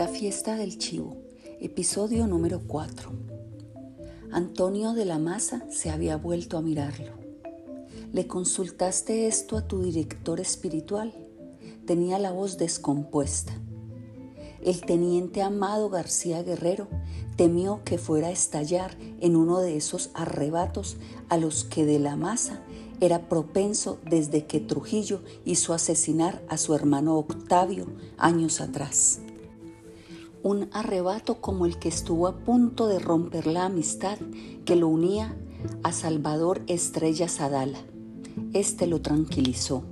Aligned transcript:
La 0.00 0.08
fiesta 0.08 0.56
del 0.56 0.78
chivo, 0.78 1.14
episodio 1.60 2.26
número 2.26 2.62
4. 2.66 3.12
Antonio 4.32 4.94
de 4.94 5.04
la 5.04 5.18
Maza 5.18 5.66
se 5.70 5.90
había 5.90 6.16
vuelto 6.16 6.56
a 6.56 6.62
mirarlo. 6.62 7.12
¿Le 8.10 8.26
consultaste 8.26 9.26
esto 9.26 9.58
a 9.58 9.68
tu 9.68 9.82
director 9.82 10.40
espiritual? 10.40 11.12
Tenía 11.84 12.18
la 12.18 12.32
voz 12.32 12.56
descompuesta. 12.56 13.52
El 14.62 14.80
teniente 14.80 15.42
Amado 15.42 15.90
García 15.90 16.42
Guerrero 16.42 16.88
temió 17.36 17.82
que 17.84 17.98
fuera 17.98 18.28
a 18.28 18.32
estallar 18.32 18.96
en 19.20 19.36
uno 19.36 19.60
de 19.60 19.76
esos 19.76 20.12
arrebatos 20.14 20.96
a 21.28 21.36
los 21.36 21.64
que 21.64 21.84
de 21.84 21.98
la 21.98 22.16
Maza 22.16 22.62
era 23.00 23.28
propenso 23.28 23.98
desde 24.08 24.46
que 24.46 24.60
Trujillo 24.60 25.20
hizo 25.44 25.74
asesinar 25.74 26.42
a 26.48 26.56
su 26.56 26.74
hermano 26.74 27.18
Octavio 27.18 27.84
años 28.16 28.62
atrás 28.62 29.20
un 30.42 30.68
arrebato 30.72 31.40
como 31.40 31.66
el 31.66 31.78
que 31.78 31.88
estuvo 31.88 32.26
a 32.26 32.38
punto 32.38 32.86
de 32.86 32.98
romper 32.98 33.46
la 33.46 33.66
amistad 33.66 34.18
que 34.64 34.76
lo 34.76 34.88
unía 34.88 35.36
a 35.82 35.92
Salvador 35.92 36.62
Estrella 36.66 37.28
Sadala. 37.28 37.78
Este 38.54 38.86
lo 38.86 39.02
tranquilizó. 39.02 39.84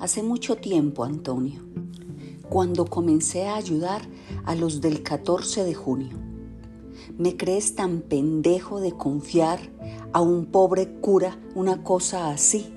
Hace 0.00 0.22
mucho 0.22 0.56
tiempo, 0.56 1.04
Antonio, 1.04 1.62
cuando 2.48 2.86
comencé 2.86 3.46
a 3.46 3.56
ayudar 3.56 4.02
a 4.44 4.54
los 4.54 4.80
del 4.80 5.02
14 5.02 5.64
de 5.64 5.74
junio. 5.74 6.18
¿Me 7.18 7.36
crees 7.36 7.74
tan 7.74 8.00
pendejo 8.00 8.80
de 8.80 8.92
confiar 8.92 9.60
a 10.12 10.20
un 10.20 10.46
pobre 10.46 10.94
cura 11.00 11.38
una 11.54 11.82
cosa 11.82 12.30
así? 12.30 12.72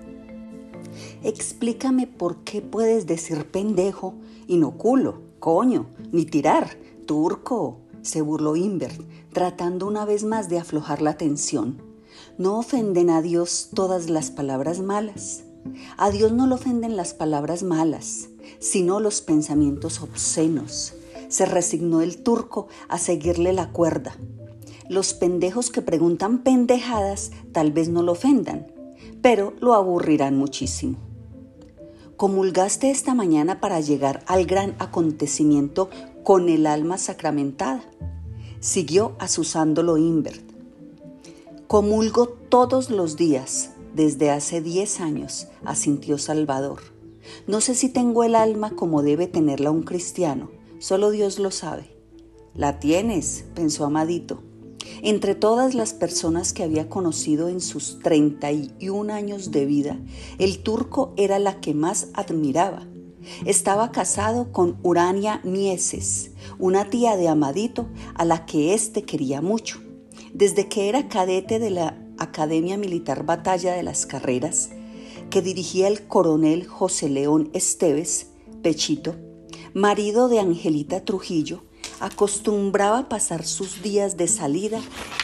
Explícame 1.23 2.05
por 2.07 2.43
qué 2.43 2.61
puedes 2.61 3.07
decir 3.07 3.49
pendejo 3.49 4.15
y 4.47 4.57
no 4.57 4.77
culo, 4.77 5.21
coño, 5.39 5.87
ni 6.11 6.25
tirar, 6.25 6.77
Turco, 7.07 7.79
se 8.01 8.21
burló 8.21 8.57
Invert, 8.57 9.01
tratando 9.31 9.87
una 9.87 10.03
vez 10.03 10.25
más 10.25 10.49
de 10.49 10.59
aflojar 10.59 11.01
la 11.01 11.17
tensión. 11.17 11.81
No 12.37 12.59
ofenden 12.59 13.09
a 13.09 13.21
Dios 13.21 13.69
todas 13.73 14.09
las 14.09 14.29
palabras 14.29 14.81
malas. 14.81 15.43
A 15.97 16.11
Dios 16.11 16.33
no 16.33 16.47
lo 16.47 16.55
ofenden 16.55 16.97
las 16.97 17.13
palabras 17.13 17.63
malas, 17.63 18.27
sino 18.59 18.99
los 18.99 19.21
pensamientos 19.21 20.01
obscenos. 20.01 20.95
Se 21.29 21.45
resignó 21.45 22.01
el 22.01 22.21
turco 22.23 22.67
a 22.89 22.99
seguirle 22.99 23.53
la 23.53 23.71
cuerda. 23.71 24.17
Los 24.89 25.13
pendejos 25.13 25.71
que 25.71 25.81
preguntan 25.81 26.43
pendejadas 26.43 27.31
tal 27.53 27.71
vez 27.71 27.87
no 27.87 28.03
lo 28.03 28.11
ofendan, 28.11 28.67
pero 29.21 29.53
lo 29.61 29.73
aburrirán 29.73 30.37
muchísimo. 30.37 30.97
Comulgaste 32.17 32.89
esta 32.89 33.13
mañana 33.13 33.61
para 33.61 33.79
llegar 33.79 34.23
al 34.25 34.47
gran 34.47 34.75
acontecimiento 34.79 35.89
con 36.27 36.49
el 36.49 36.67
alma 36.67 36.97
sacramentada. 36.97 37.81
Siguió 38.59 39.15
asusándolo 39.17 39.95
Invert. 39.95 40.43
Comulgo 41.67 42.27
todos 42.27 42.89
los 42.89 43.15
días, 43.15 43.69
desde 43.95 44.29
hace 44.29 44.59
10 44.61 44.99
años, 44.99 45.47
asintió 45.63 46.17
Salvador. 46.17 46.81
No 47.47 47.61
sé 47.61 47.75
si 47.75 47.87
tengo 47.87 48.25
el 48.25 48.35
alma 48.35 48.71
como 48.71 49.03
debe 49.03 49.27
tenerla 49.27 49.71
un 49.71 49.83
cristiano, 49.83 50.51
solo 50.79 51.11
Dios 51.11 51.39
lo 51.39 51.49
sabe. 51.49 51.95
La 52.53 52.77
tienes, 52.77 53.45
pensó 53.55 53.85
Amadito. 53.85 54.43
Entre 55.03 55.33
todas 55.33 55.75
las 55.75 55.93
personas 55.93 56.51
que 56.51 56.63
había 56.63 56.89
conocido 56.89 57.47
en 57.47 57.61
sus 57.61 57.99
31 57.99 59.13
años 59.13 59.51
de 59.51 59.65
vida, 59.65 59.97
el 60.39 60.59
turco 60.59 61.13
era 61.15 61.39
la 61.39 61.61
que 61.61 61.73
más 61.73 62.09
admiraba. 62.15 62.85
Estaba 63.45 63.91
casado 63.91 64.51
con 64.51 64.77
Urania 64.83 65.41
Mieses, 65.43 66.31
una 66.59 66.89
tía 66.89 67.17
de 67.17 67.27
Amadito 67.27 67.87
a 68.15 68.25
la 68.25 68.45
que 68.45 68.73
éste 68.73 69.03
quería 69.03 69.41
mucho. 69.41 69.79
Desde 70.33 70.67
que 70.67 70.89
era 70.89 71.07
cadete 71.07 71.59
de 71.59 71.69
la 71.69 71.97
Academia 72.17 72.77
Militar 72.77 73.25
Batalla 73.25 73.73
de 73.73 73.83
las 73.83 74.05
Carreras, 74.05 74.69
que 75.29 75.41
dirigía 75.41 75.87
el 75.87 76.07
coronel 76.07 76.67
José 76.67 77.09
León 77.09 77.49
Esteves, 77.53 78.27
Pechito, 78.61 79.15
marido 79.73 80.29
de 80.29 80.39
Angelita 80.39 81.03
Trujillo, 81.03 81.63
acostumbraba 81.99 83.09
pasar 83.09 83.45
sus 83.45 83.81
días 83.81 84.17
de 84.17 84.27
salida 84.27 84.79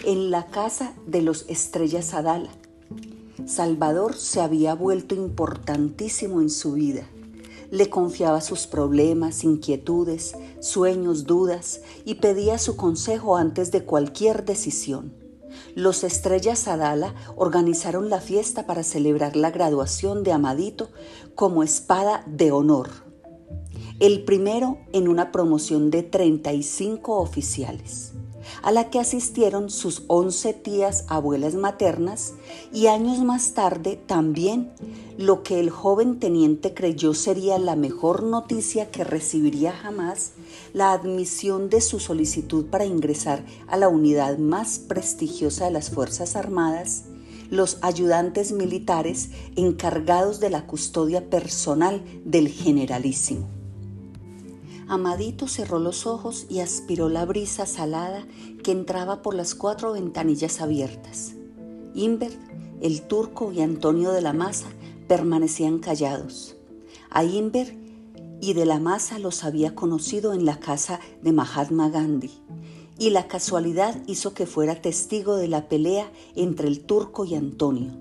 en 0.06 0.30
la 0.30 0.47
casa 0.47 0.94
de 1.08 1.22
los 1.22 1.46
Estrellas 1.47 2.13
Adala. 2.13 2.50
Salvador 3.46 4.16
se 4.16 4.42
había 4.42 4.74
vuelto 4.75 5.16
importantísimo 5.16 6.42
en 6.42 6.50
su 6.50 6.74
vida 6.74 7.08
le 7.74 7.90
confiaba 7.90 8.40
sus 8.40 8.68
problemas, 8.68 9.44
inquietudes, 9.44 10.36
sueños, 10.60 11.26
dudas 11.26 11.82
y 12.06 12.16
pedía 12.16 12.60
su 12.60 12.78
consejo 12.78 13.36
antes 13.36 13.72
de 13.72 13.84
cualquier 13.84 14.46
decisión. 14.46 15.12
Los 15.74 16.04
Estrellas 16.04 16.68
Adala 16.68 17.16
organizaron 17.36 18.12
la 18.12 18.22
fiesta 18.22 18.68
para 18.68 18.84
celebrar 18.84 19.36
la 19.36 19.50
graduación 19.50 20.22
de 20.22 20.34
Amadito 20.34 20.92
como 21.34 21.64
espada 21.64 22.24
de 22.28 22.52
honor. 22.52 22.92
El 24.00 24.24
primero 24.24 24.78
en 24.92 25.08
una 25.08 25.32
promoción 25.32 25.90
de 25.90 26.04
35 26.04 27.18
oficiales 27.18 28.14
a 28.62 28.72
la 28.72 28.90
que 28.90 29.00
asistieron 29.00 29.70
sus 29.70 30.04
once 30.08 30.54
tías 30.54 31.06
abuelas 31.08 31.56
maternas 31.56 32.34
y 32.72 32.88
años 32.88 33.20
más 33.20 33.54
tarde 33.54 34.00
también 34.06 34.72
lo 35.18 35.44
que 35.44 35.59
el 35.59 35.70
joven 35.70 36.20
teniente 36.20 36.74
creyó 36.74 37.14
sería 37.14 37.59
la 37.59 37.76
mejor 37.76 38.24
noticia 38.24 38.90
que 38.90 39.04
recibiría 39.04 39.72
jamás, 39.72 40.31
la 40.74 40.92
admisión 40.92 41.70
de 41.70 41.81
su 41.81 42.00
solicitud 42.00 42.66
para 42.66 42.86
ingresar 42.86 43.46
a 43.68 43.78
la 43.78 43.90
unidad 43.90 44.38
más 44.38 44.80
prestigiosa 44.80 45.66
de 45.66 45.72
las 45.72 45.92
Fuerzas 45.92 46.36
Armadas, 46.36 47.04
los 47.52 47.78
ayudantes 47.81 48.52
militares 48.52 49.30
encargados 49.56 50.40
de 50.40 50.50
la 50.50 50.66
custodia 50.66 51.30
personal 51.30 52.04
del 52.25 52.50
generalísimo. 52.50 53.62
Amadito 54.88 55.48
cerró 55.48 55.80
los 55.80 56.06
ojos 56.06 56.46
y 56.50 56.60
aspiró 56.60 57.10
la 57.10 57.26
brisa 57.26 57.66
salada 57.66 58.28
que 58.64 58.72
entraba 58.72 59.22
por 59.22 59.34
las 59.34 59.56
cuatro 59.56 59.94
ventanillas 59.94 60.62
abiertas. 60.62 61.34
Invert, 61.94 62.38
el 62.82 63.04
turco 63.04 63.52
y 63.52 63.62
Antonio 63.62 64.12
de 64.12 64.22
la 64.22 64.34
Maza 64.34 64.68
permanecían 65.08 65.80
callados. 65.80 66.56
A 67.10 67.24
Invert 67.24 67.74
y 68.42 68.54
de 68.54 68.66
la 68.66 68.80
Maza 68.80 69.20
los 69.20 69.44
había 69.44 69.74
conocido 69.74 70.34
en 70.34 70.46
la 70.46 70.60
casa 70.60 71.00
de 71.22 71.32
Mahatma 71.32 71.90
Gandhi, 71.90 72.32
y 73.00 73.10
la 73.10 73.28
casualidad 73.28 74.02
hizo 74.06 74.34
que 74.34 74.46
fuera 74.46 74.82
testigo 74.82 75.38
de 75.38 75.48
la 75.48 75.70
pelea 75.70 76.12
entre 76.36 76.68
el 76.68 76.82
turco 76.82 77.26
y 77.26 77.36
Antonio, 77.36 77.94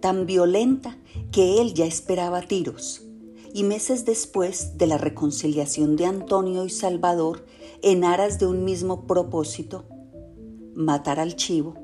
tan 0.00 0.26
violenta 0.26 0.98
que 1.32 1.60
él 1.60 1.74
ya 1.74 1.86
esperaba 1.86 2.42
tiros 2.42 3.07
y 3.52 3.64
meses 3.64 4.04
después 4.04 4.78
de 4.78 4.86
la 4.86 4.98
reconciliación 4.98 5.96
de 5.96 6.06
Antonio 6.06 6.64
y 6.64 6.70
Salvador 6.70 7.44
en 7.82 8.04
aras 8.04 8.38
de 8.38 8.46
un 8.46 8.64
mismo 8.64 9.06
propósito, 9.06 9.84
matar 10.74 11.20
al 11.20 11.36
chivo, 11.36 11.74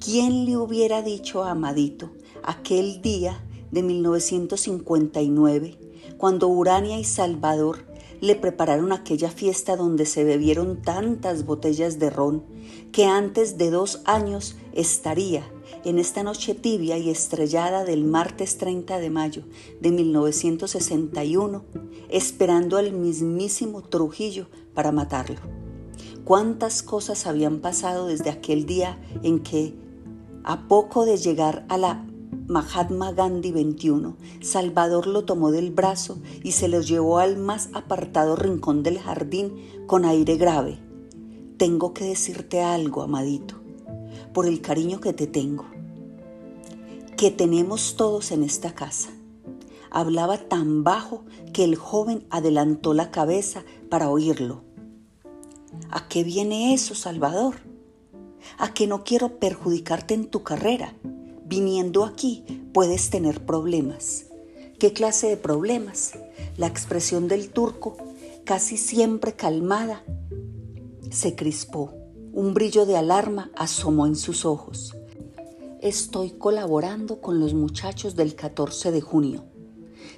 ¿quién 0.00 0.44
le 0.44 0.56
hubiera 0.56 1.02
dicho 1.02 1.44
a 1.44 1.50
Amadito 1.50 2.10
aquel 2.42 3.00
día 3.02 3.44
de 3.70 3.82
1959, 3.82 5.78
cuando 6.16 6.48
Urania 6.48 6.98
y 6.98 7.04
Salvador 7.04 7.86
le 8.20 8.36
prepararon 8.36 8.92
aquella 8.92 9.30
fiesta 9.30 9.76
donde 9.76 10.06
se 10.06 10.24
bebieron 10.24 10.80
tantas 10.80 11.44
botellas 11.44 11.98
de 11.98 12.10
ron 12.10 12.44
que 12.92 13.04
antes 13.04 13.58
de 13.58 13.70
dos 13.70 14.02
años 14.04 14.56
estaría 14.72 15.44
en 15.84 15.98
esta 15.98 16.22
noche 16.22 16.54
tibia 16.54 16.98
y 16.98 17.10
estrellada 17.10 17.84
del 17.84 18.04
martes 18.04 18.58
30 18.58 18.98
de 18.98 19.10
mayo 19.10 19.42
de 19.80 19.90
1961, 19.90 21.64
esperando 22.08 22.76
al 22.78 22.92
mismísimo 22.92 23.82
Trujillo 23.82 24.46
para 24.74 24.92
matarlo. 24.92 25.40
Cuántas 26.24 26.82
cosas 26.82 27.26
habían 27.26 27.60
pasado 27.60 28.06
desde 28.06 28.30
aquel 28.30 28.64
día 28.64 28.98
en 29.22 29.40
que, 29.40 29.74
a 30.42 30.66
poco 30.68 31.04
de 31.04 31.18
llegar 31.18 31.66
a 31.68 31.76
la 31.76 32.06
Mahatma 32.46 33.12
Gandhi 33.12 33.52
21, 33.52 34.16
Salvador 34.42 35.06
lo 35.06 35.24
tomó 35.24 35.50
del 35.50 35.70
brazo 35.70 36.18
y 36.42 36.52
se 36.52 36.68
lo 36.68 36.80
llevó 36.80 37.18
al 37.18 37.36
más 37.36 37.70
apartado 37.72 38.36
rincón 38.36 38.82
del 38.82 38.98
jardín 38.98 39.54
con 39.86 40.04
aire 40.04 40.36
grave. 40.36 40.78
Tengo 41.56 41.94
que 41.94 42.04
decirte 42.04 42.62
algo, 42.62 43.02
amadito, 43.02 43.54
por 44.32 44.46
el 44.46 44.60
cariño 44.60 45.00
que 45.00 45.12
te 45.12 45.26
tengo, 45.26 45.64
que 47.24 47.30
tenemos 47.30 47.96
todos 47.96 48.32
en 48.32 48.42
esta 48.42 48.74
casa. 48.74 49.08
Hablaba 49.90 50.36
tan 50.36 50.84
bajo 50.84 51.24
que 51.54 51.64
el 51.64 51.74
joven 51.74 52.26
adelantó 52.28 52.92
la 52.92 53.10
cabeza 53.10 53.64
para 53.88 54.10
oírlo. 54.10 54.62
¿A 55.88 56.06
qué 56.06 56.22
viene 56.22 56.74
eso, 56.74 56.94
Salvador? 56.94 57.54
A 58.58 58.74
que 58.74 58.86
no 58.86 59.04
quiero 59.04 59.38
perjudicarte 59.38 60.12
en 60.12 60.26
tu 60.26 60.42
carrera 60.42 60.92
viniendo 61.46 62.04
aquí 62.04 62.44
puedes 62.74 63.08
tener 63.08 63.46
problemas. 63.46 64.26
¿Qué 64.78 64.92
clase 64.92 65.28
de 65.28 65.38
problemas? 65.38 66.18
La 66.58 66.66
expresión 66.66 67.26
del 67.26 67.48
turco 67.48 67.96
casi 68.44 68.76
siempre 68.76 69.32
calmada, 69.32 70.04
se 71.10 71.34
crispó. 71.34 71.90
Un 72.34 72.52
brillo 72.52 72.84
de 72.84 72.98
alarma 72.98 73.50
asomó 73.56 74.06
en 74.06 74.16
sus 74.16 74.44
ojos. 74.44 74.94
Estoy 75.84 76.30
colaborando 76.30 77.20
con 77.20 77.40
los 77.40 77.52
muchachos 77.52 78.16
del 78.16 78.34
14 78.34 78.90
de 78.90 79.02
junio. 79.02 79.44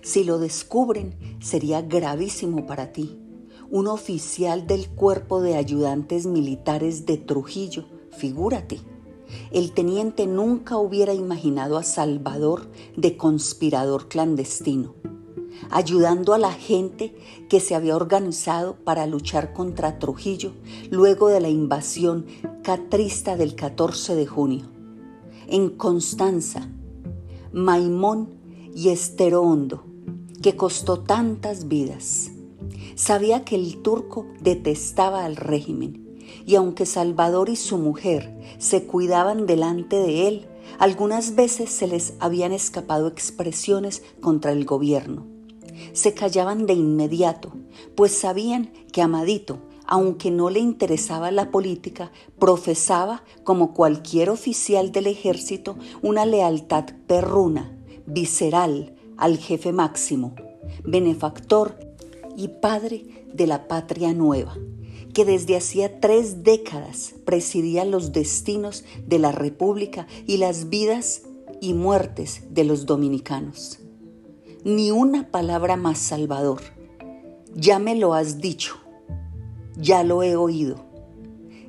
Si 0.01 0.23
lo 0.23 0.39
descubren, 0.39 1.17
sería 1.41 1.83
gravísimo 1.83 2.67
para 2.67 2.93
ti. 2.93 3.19
Un 3.69 3.89
oficial 3.89 4.69
del 4.69 4.89
cuerpo 4.89 5.41
de 5.41 5.57
ayudantes 5.57 6.25
militares 6.25 7.05
de 7.05 7.17
Trujillo, 7.17 7.85
figúrate. 8.17 8.79
El 9.51 9.73
teniente 9.73 10.29
nunca 10.29 10.77
hubiera 10.77 11.15
imaginado 11.15 11.79
a 11.79 11.83
Salvador 11.83 12.71
de 12.97 13.17
conspirador 13.17 14.07
clandestino, 14.07 14.95
ayudando 15.71 16.33
a 16.33 16.39
la 16.39 16.53
gente 16.53 17.17
que 17.49 17.59
se 17.59 17.75
había 17.75 17.97
organizado 17.97 18.77
para 18.85 19.09
luchar 19.09 19.53
contra 19.53 19.99
Trujillo 19.99 20.53
luego 20.93 21.27
de 21.27 21.41
la 21.41 21.49
invasión 21.49 22.25
catrista 22.63 23.37
del 23.37 23.57
14 23.57 24.15
de 24.15 24.27
junio. 24.29 24.76
En 25.49 25.71
Constanza, 25.71 26.69
Maimón 27.53 28.31
y 28.75 28.89
Estero 28.89 29.43
Hondo, 29.43 29.85
que 30.43 30.57
costó 30.57 31.01
tantas 31.01 31.69
vidas. 31.69 32.33
Sabía 32.97 33.45
que 33.45 33.55
el 33.55 33.81
turco 33.83 34.27
detestaba 34.41 35.25
al 35.25 35.37
régimen 35.37 36.07
y 36.45 36.57
aunque 36.57 36.87
Salvador 36.87 37.49
y 37.49 37.57
su 37.57 37.79
mujer 37.79 38.37
se 38.59 38.85
cuidaban 38.85 39.47
delante 39.47 39.97
de 39.97 40.29
él, 40.29 40.47
algunas 40.79 41.35
veces 41.35 41.71
se 41.71 41.87
les 41.87 42.15
habían 42.19 42.53
escapado 42.53 43.07
expresiones 43.07 44.03
contra 44.21 44.53
el 44.53 44.65
gobierno. 44.65 45.27
Se 45.93 46.15
callaban 46.15 46.67
de 46.67 46.75
inmediato, 46.75 47.53
pues 47.95 48.13
sabían 48.13 48.73
que 48.93 49.03
Amadito, 49.03 49.59
aunque 49.87 50.31
no 50.31 50.51
le 50.51 50.61
interesaba 50.61 51.31
la 51.31 51.51
política, 51.51 52.13
profesaba, 52.39 53.25
como 53.45 53.73
cualquier 53.73 54.31
oficial 54.31 54.93
del 54.93 55.07
ejército, 55.07 55.77
una 56.03 56.27
lealtad 56.27 56.87
perruna, 57.07 57.77
visceral, 58.07 58.95
al 59.17 59.39
jefe 59.39 59.73
máximo, 59.73 60.35
benefactor 60.85 61.79
y 62.37 62.49
padre 62.49 63.27
de 63.33 63.47
la 63.47 63.69
patria 63.69 64.13
nueva 64.13 64.57
que 65.17 65.25
desde 65.25 65.57
hacía 65.57 65.99
tres 65.99 66.45
décadas 66.45 67.15
presidía 67.25 67.87
los 67.87 68.13
destinos 68.13 68.85
de 69.07 69.19
la 69.19 69.33
República 69.33 70.07
y 70.27 70.37
las 70.37 70.69
vidas 70.69 71.23
y 71.63 71.73
muertes 71.73 72.43
de 72.51 72.65
los 72.65 72.85
dominicanos. 72.85 73.79
Ni 74.63 74.91
una 74.91 75.31
palabra 75.31 75.79
más, 75.79 75.97
Salvador. 75.97 76.61
Ya 77.55 77.79
me 77.79 77.95
lo 77.95 78.13
has 78.13 78.43
dicho, 78.43 78.77
ya 79.77 80.03
lo 80.03 80.23
he 80.23 80.37
oído, 80.37 80.85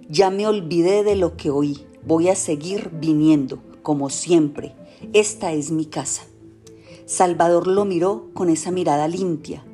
ya 0.09 0.30
me 0.30 0.48
olvidé 0.48 1.04
de 1.04 1.15
lo 1.15 1.36
que 1.36 1.50
oí, 1.50 1.86
voy 2.06 2.30
a 2.30 2.36
seguir 2.36 2.92
viniendo, 2.94 3.59
como 3.83 4.09
siempre, 4.09 4.75
esta 5.13 5.51
es 5.51 5.71
mi 5.71 5.86
casa. 5.86 6.24
Salvador 7.06 7.68
lo 7.68 7.86
miró 7.86 8.30
con 8.33 8.50
esa 8.50 8.71
mirada 8.71 9.07
limpia, 9.07 9.65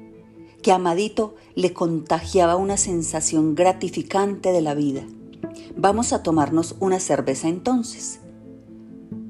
que 0.62 0.72
Amadito 0.72 1.36
le 1.56 1.74
contagiaba 1.74 2.56
una 2.56 2.78
sensación 2.78 3.54
gratificante 3.56 4.52
de 4.52 4.62
la 4.62 4.74
vida. 4.74 5.04
Vamos 5.76 6.14
a 6.14 6.24
tomarnos 6.24 6.76
una 6.80 7.00
cerveza 7.00 7.48
entonces. 7.48 8.20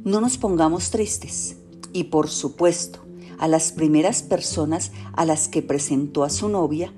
No 0.04 0.22
nos 0.22 0.38
pongamos 0.38 0.92
tristes. 0.92 1.58
Y 1.92 2.06
por 2.06 2.30
supuesto, 2.30 3.00
a 3.40 3.48
las 3.48 3.72
primeras 3.72 4.24
personas 4.24 4.92
a 5.14 5.26
las 5.26 5.48
que 5.48 5.62
presentó 5.62 6.24
a 6.24 6.30
su 6.30 6.50
novia, 6.50 6.94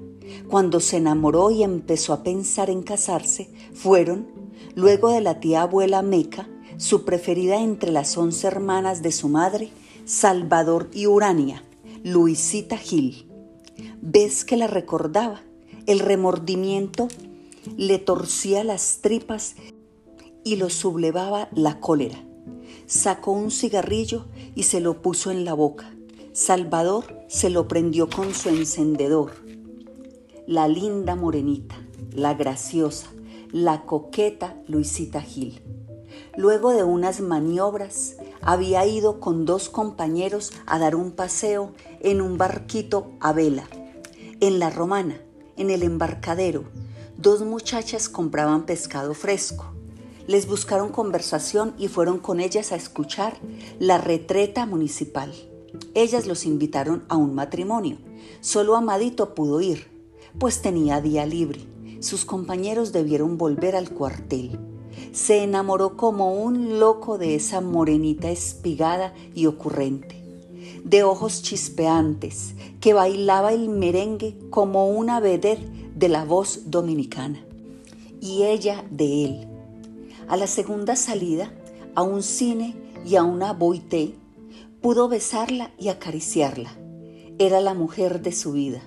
cuando 0.47 0.79
se 0.79 0.97
enamoró 0.97 1.51
y 1.51 1.63
empezó 1.63 2.13
a 2.13 2.23
pensar 2.23 2.69
en 2.69 2.83
casarse, 2.83 3.49
fueron, 3.73 4.27
luego 4.75 5.09
de 5.09 5.21
la 5.21 5.39
tía 5.39 5.63
abuela 5.63 6.01
Meca, 6.01 6.49
su 6.77 7.05
preferida 7.05 7.61
entre 7.61 7.91
las 7.91 8.17
once 8.17 8.47
hermanas 8.47 9.01
de 9.01 9.11
su 9.11 9.29
madre, 9.29 9.69
Salvador 10.05 10.89
y 10.93 11.07
Urania, 11.07 11.63
Luisita 12.03 12.77
Gil 12.77 13.25
ves 14.01 14.45
que 14.45 14.55
la 14.55 14.67
recordaba. 14.67 15.41
El 15.87 15.99
remordimiento 15.99 17.07
le 17.75 17.97
torcía 17.99 18.63
las 18.63 18.99
tripas 19.01 19.55
y 20.43 20.57
lo 20.57 20.69
sublevaba 20.69 21.49
la 21.53 21.79
cólera. 21.79 22.23
Sacó 22.85 23.31
un 23.31 23.49
cigarrillo 23.49 24.27
y 24.53 24.63
se 24.63 24.79
lo 24.79 25.01
puso 25.01 25.31
en 25.31 25.43
la 25.43 25.53
boca. 25.53 25.91
Salvador 26.33 27.19
se 27.27 27.49
lo 27.49 27.67
prendió 27.67 28.09
con 28.09 28.33
su 28.33 28.49
encendedor. 28.49 29.31
La 30.47 30.67
linda 30.67 31.15
morenita, 31.15 31.75
la 32.11 32.35
graciosa, 32.35 33.07
la 33.51 33.83
coqueta 33.87 34.55
Luisita 34.67 35.19
Gil. 35.19 35.59
Luego 36.37 36.69
de 36.69 36.83
unas 36.83 37.19
maniobras, 37.19 38.17
había 38.43 38.85
ido 38.85 39.19
con 39.19 39.45
dos 39.45 39.69
compañeros 39.69 40.53
a 40.67 40.77
dar 40.77 40.95
un 40.95 41.13
paseo 41.13 41.71
en 41.99 42.21
un 42.21 42.37
barquito 42.37 43.09
a 43.19 43.33
vela. 43.33 43.67
En 44.39 44.59
la 44.59 44.69
romana, 44.69 45.19
en 45.57 45.71
el 45.71 45.81
embarcadero, 45.81 46.65
dos 47.17 47.41
muchachas 47.41 48.07
compraban 48.07 48.67
pescado 48.67 49.15
fresco. 49.15 49.73
Les 50.27 50.45
buscaron 50.45 50.89
conversación 50.91 51.73
y 51.79 51.87
fueron 51.87 52.19
con 52.19 52.39
ellas 52.39 52.71
a 52.71 52.75
escuchar 52.75 53.39
la 53.79 53.97
retreta 53.97 54.67
municipal. 54.67 55.33
Ellas 55.95 56.27
los 56.27 56.45
invitaron 56.45 57.03
a 57.09 57.17
un 57.17 57.33
matrimonio. 57.33 57.97
Solo 58.41 58.75
Amadito 58.75 59.33
pudo 59.33 59.59
ir, 59.59 59.94
pues 60.39 60.61
tenía 60.61 61.01
día 61.01 61.25
libre. 61.25 61.61
Sus 61.99 62.25
compañeros 62.25 62.91
debieron 62.91 63.37
volver 63.37 63.75
al 63.75 63.89
cuartel 63.89 64.59
se 65.11 65.43
enamoró 65.43 65.95
como 65.95 66.33
un 66.33 66.79
loco 66.79 67.17
de 67.17 67.35
esa 67.35 67.61
morenita 67.61 68.29
espigada 68.29 69.13
y 69.33 69.45
ocurrente, 69.45 70.21
de 70.83 71.03
ojos 71.03 71.41
chispeantes, 71.41 72.53
que 72.79 72.93
bailaba 72.93 73.53
el 73.53 73.69
merengue 73.69 74.37
como 74.49 74.89
una 74.89 75.19
vedette 75.19 75.65
de 75.95 76.09
la 76.09 76.25
voz 76.25 76.69
dominicana, 76.69 77.45
y 78.19 78.43
ella 78.43 78.83
de 78.91 79.25
él. 79.25 79.47
A 80.27 80.37
la 80.37 80.47
segunda 80.47 80.95
salida, 80.95 81.53
a 81.95 82.03
un 82.03 82.23
cine 82.23 82.75
y 83.05 83.15
a 83.15 83.23
una 83.23 83.53
boité, 83.53 84.15
pudo 84.81 85.07
besarla 85.07 85.71
y 85.79 85.89
acariciarla. 85.89 86.71
Era 87.37 87.61
la 87.61 87.73
mujer 87.73 88.21
de 88.21 88.31
su 88.31 88.53
vida. 88.53 88.81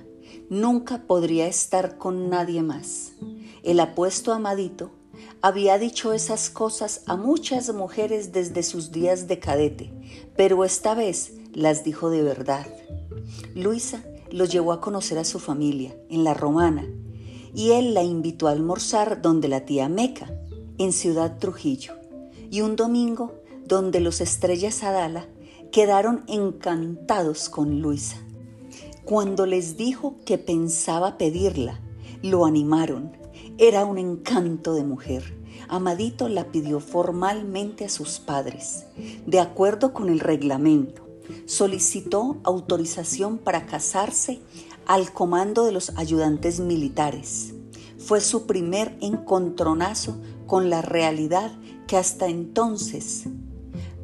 Nunca 0.50 1.02
podría 1.07 1.47
estar 1.47 1.99
con 1.99 2.31
nadie 2.31 2.62
más. 2.62 3.12
El 3.62 3.81
apuesto 3.81 4.33
amadito 4.33 4.90
había 5.43 5.78
dicho 5.78 6.12
esas 6.12 6.49
cosas 6.49 7.02
a 7.07 7.17
muchas 7.17 7.73
mujeres 7.75 8.33
desde 8.33 8.62
sus 8.62 8.90
días 8.90 9.28
de 9.28 9.38
cadete, 9.38 9.93
pero 10.37 10.64
esta 10.64 10.95
vez 10.95 11.35
las 11.52 11.85
dijo 11.85 12.09
de 12.09 12.23
verdad. 12.23 12.67
Luisa 13.55 14.02
lo 14.31 14.47
llevó 14.47 14.73
a 14.73 14.81
conocer 14.81 15.19
a 15.19 15.25
su 15.25 15.38
familia 15.38 15.95
en 16.09 16.25
la 16.25 16.35
Romana 16.35 16.87
y 17.55 17.73
él 17.73 17.93
la 17.93 18.02
invitó 18.02 18.49
a 18.49 18.52
almorzar 18.52 19.21
donde 19.21 19.49
la 19.49 19.64
tía 19.64 19.88
Meca, 19.88 20.31
en 20.78 20.93
Ciudad 20.93 21.38
Trujillo, 21.38 21.95
y 22.50 22.61
un 22.61 22.76
domingo 22.76 23.35
donde 23.67 24.00
los 24.00 24.21
estrellas 24.21 24.83
Adala 24.83 25.26
quedaron 25.73 26.25
encantados 26.28 27.49
con 27.49 27.81
Luisa. 27.81 28.17
Cuando 29.09 29.47
les 29.47 29.79
dijo 29.79 30.17
que 30.27 30.37
pensaba 30.37 31.17
pedirla, 31.17 31.81
lo 32.21 32.45
animaron 32.45 33.17
era 33.57 33.87
un 33.87 33.97
encanto 33.97 34.75
de 34.75 34.85
mujer. 34.85 35.35
Amadito 35.71 36.29
la 36.29 36.53
pidió 36.53 36.79
formalmente 36.79 37.87
a 37.87 37.88
sus 37.88 38.19
padres. 38.19 38.85
De 39.25 39.41
acuerdo 39.41 39.95
con 39.95 40.11
el 40.11 40.21
reglamento, 40.21 41.09
solicitó 41.47 42.37
autorización 42.45 43.38
para 43.38 43.65
casarse 43.65 44.41
al 44.85 45.11
comando 45.15 45.65
de 45.65 45.73
los 45.73 45.97
ayudantes 45.97 46.61
militares. 46.61 47.55
Fue 47.97 48.21
su 48.21 48.47
primer 48.47 48.95
encontronazo 49.00 50.19
con 50.47 50.69
la 50.69 50.83
realidad 50.83 51.59
que 51.87 51.97
hasta 51.97 52.27
entonces, 52.27 53.25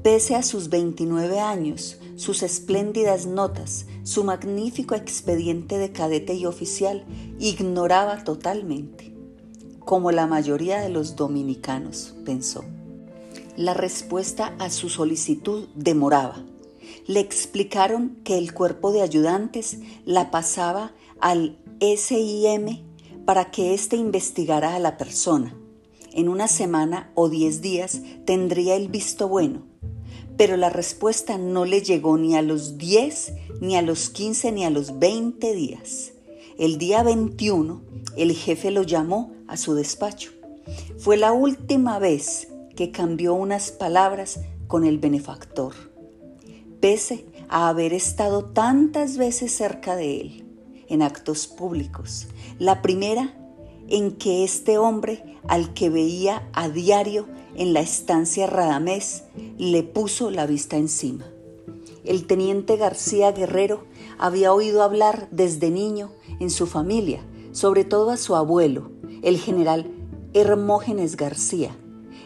pese 0.03 0.35
a 0.35 0.43
sus 0.43 0.71
29 0.71 1.41
años, 1.41 1.99
sus 2.17 2.43
espléndidas 2.43 3.27
notas, 3.27 3.85
su 4.05 4.23
magnífico 4.23 4.95
expediente 4.95 5.79
de 5.79 5.91
cadete 5.91 6.35
y 6.35 6.47
oficial, 6.47 7.05
ignoraba 7.41 8.23
totalmente 8.23 9.15
como 9.85 10.13
la 10.13 10.27
mayoría 10.27 10.81
de 10.81 10.89
los 10.89 11.17
dominicanos, 11.17 12.15
pensó. 12.25 12.65
La 13.57 13.75
respuesta 13.75 14.55
a 14.59 14.71
su 14.71 14.89
solicitud 14.89 15.69
demoraba. 15.75 16.45
Le 17.07 17.21
explicaron 17.21 18.17
que 18.25 18.39
el 18.39 18.55
cuerpo 18.55 18.93
de 18.93 19.03
ayudantes 19.03 19.79
la 20.05 20.31
pasaba 20.31 20.93
al 21.21 21.59
SIM 21.81 22.83
para 23.25 23.51
que 23.51 23.75
éste 23.75 23.97
investigara 23.97 24.75
a 24.75 24.79
la 24.79 24.97
persona. 24.97 25.57
En 26.13 26.29
una 26.29 26.49
semana 26.49 27.11
o 27.15 27.29
diez 27.29 27.61
días 27.61 28.01
tendría 28.25 28.77
el 28.77 28.89
visto 28.89 29.29
bueno, 29.29 29.63
pero 30.37 30.57
la 30.57 30.71
respuesta 30.71 31.39
no 31.39 31.65
le 31.65 31.83
llegó 31.83 32.19
ni 32.19 32.37
a 32.37 32.43
los 32.43 32.79
diez, 32.79 33.33
ni 33.61 33.77
a 33.77 33.83
los 33.83 34.11
quince, 34.11 34.53
ni 34.53 34.65
a 34.65 34.71
los 34.71 34.99
veinte 34.99 35.55
días. 35.55 36.13
El 36.59 36.79
día 36.79 37.03
21, 37.03 37.83
el 38.17 38.33
jefe 38.33 38.71
lo 38.71 38.83
llamó 38.83 39.33
a 39.49 39.57
su 39.57 39.75
despacho. 39.75 40.31
Fue 40.99 41.17
la 41.17 41.33
última 41.33 41.99
vez 41.99 42.49
que 42.77 42.91
cambió 42.91 43.35
unas 43.35 43.71
palabras 43.71 44.41
con 44.67 44.85
el 44.85 44.99
benefactor, 44.99 45.75
pese 46.81 47.27
a 47.49 47.69
haber 47.69 47.93
estado 47.93 48.45
tantas 48.45 49.17
veces 49.17 49.53
cerca 49.53 49.97
de 49.97 50.21
él, 50.21 50.47
en 50.89 51.03
actos 51.03 51.47
públicos. 51.47 52.27
La 52.59 52.83
primera 52.83 53.35
en 53.89 54.13
que 54.13 54.45
este 54.45 54.79
hombre, 54.79 55.23
al 55.47 55.75
que 55.75 55.91
veía 55.91 56.49
a 56.53 56.69
diario 56.69 57.27
en 57.55 57.73
la 57.73 57.81
estancia 57.81 58.47
Radamés, 58.47 59.25
le 59.59 59.83
puso 59.83 60.31
la 60.31 60.47
vista 60.47 60.77
encima. 60.77 61.25
El 62.05 62.27
teniente 62.27 62.77
García 62.77 63.33
Guerrero 63.33 63.85
había 64.19 64.53
oído 64.53 64.83
hablar 64.83 65.29
desde 65.31 65.71
niño 65.71 66.11
en 66.41 66.51
su 66.51 66.67
familia, 66.67 67.25
sobre 67.53 67.85
todo 67.85 68.11
a 68.11 68.17
su 68.17 68.37
abuelo, 68.37 68.91
el 69.23 69.39
general 69.39 69.91
Hermógenes 70.35 71.17
García, 71.17 71.77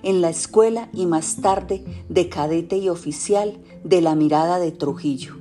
en 0.03 0.21
la 0.21 0.31
escuela 0.31 0.89
y 0.93 1.07
más 1.07 1.37
tarde 1.37 1.85
de 2.09 2.29
cadete 2.29 2.79
y 2.79 2.89
oficial 2.89 3.59
de 3.85 4.01
la 4.01 4.15
mirada 4.15 4.59
de 4.59 4.73
Trujillo. 4.73 5.37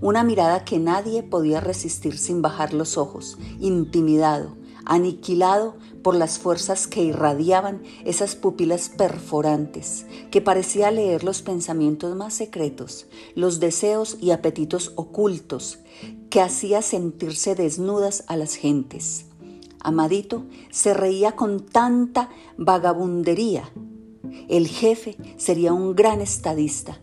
Una 0.00 0.22
mirada 0.22 0.64
que 0.64 0.78
nadie 0.78 1.22
podía 1.22 1.60
resistir 1.60 2.18
sin 2.18 2.40
bajar 2.40 2.72
los 2.72 2.96
ojos, 2.96 3.38
intimidado, 3.60 4.56
aniquilado 4.84 5.76
por 6.02 6.14
las 6.14 6.38
fuerzas 6.38 6.86
que 6.86 7.02
irradiaban 7.02 7.82
esas 8.04 8.34
pupilas 8.34 8.88
perforantes, 8.88 10.06
que 10.30 10.40
parecía 10.40 10.90
leer 10.90 11.24
los 11.24 11.42
pensamientos 11.42 12.16
más 12.16 12.34
secretos, 12.34 13.06
los 13.34 13.60
deseos 13.60 14.18
y 14.20 14.30
apetitos 14.30 14.92
ocultos, 14.96 15.78
que 16.30 16.40
hacía 16.40 16.82
sentirse 16.82 17.54
desnudas 17.54 18.24
a 18.26 18.36
las 18.36 18.54
gentes. 18.54 19.26
Amadito 19.80 20.44
se 20.70 20.94
reía 20.94 21.32
con 21.32 21.66
tanta 21.66 22.30
vagabundería. 22.56 23.70
El 24.48 24.68
jefe 24.68 25.16
sería 25.36 25.72
un 25.72 25.94
gran 25.94 26.20
estadista, 26.20 27.00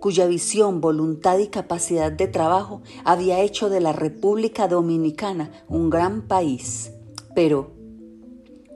cuya 0.00 0.26
visión, 0.26 0.80
voluntad 0.80 1.38
y 1.38 1.48
capacidad 1.48 2.10
de 2.10 2.26
trabajo 2.26 2.82
había 3.04 3.40
hecho 3.40 3.70
de 3.70 3.80
la 3.80 3.92
República 3.92 4.68
Dominicana 4.68 5.50
un 5.68 5.90
gran 5.90 6.22
país. 6.22 6.93
Pero 7.34 7.72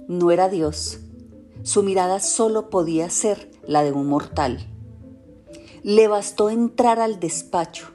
no 0.08 0.30
era 0.30 0.48
Dios. 0.48 1.00
Su 1.62 1.82
mirada 1.82 2.20
solo 2.20 2.70
podía 2.70 3.10
ser 3.10 3.50
la 3.66 3.84
de 3.84 3.92
un 3.92 4.06
mortal. 4.06 4.66
Le 5.82 6.08
bastó 6.08 6.50
entrar 6.50 6.98
al 6.98 7.20
despacho, 7.20 7.88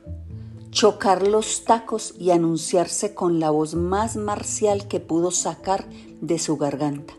chocar 0.69 1.27
los 1.27 1.65
tacos 1.65 2.13
y 2.17 2.31
anunciarse 2.31 3.13
con 3.13 3.39
la 3.39 3.49
voz 3.49 3.75
más 3.75 4.15
marcial 4.15 4.87
que 4.87 4.99
pudo 4.99 5.31
sacar 5.31 5.87
de 6.21 6.39
su 6.39 6.57
garganta. 6.57 7.13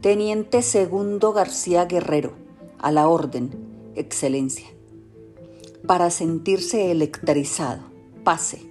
Teniente 0.00 0.62
Segundo 0.62 1.32
García 1.32 1.86
Guerrero, 1.86 2.32
a 2.78 2.92
la 2.92 3.08
orden, 3.08 3.50
Excelencia. 3.94 4.68
Para 5.86 6.10
sentirse 6.10 6.90
electrizado, 6.90 7.82
pase, 8.22 8.70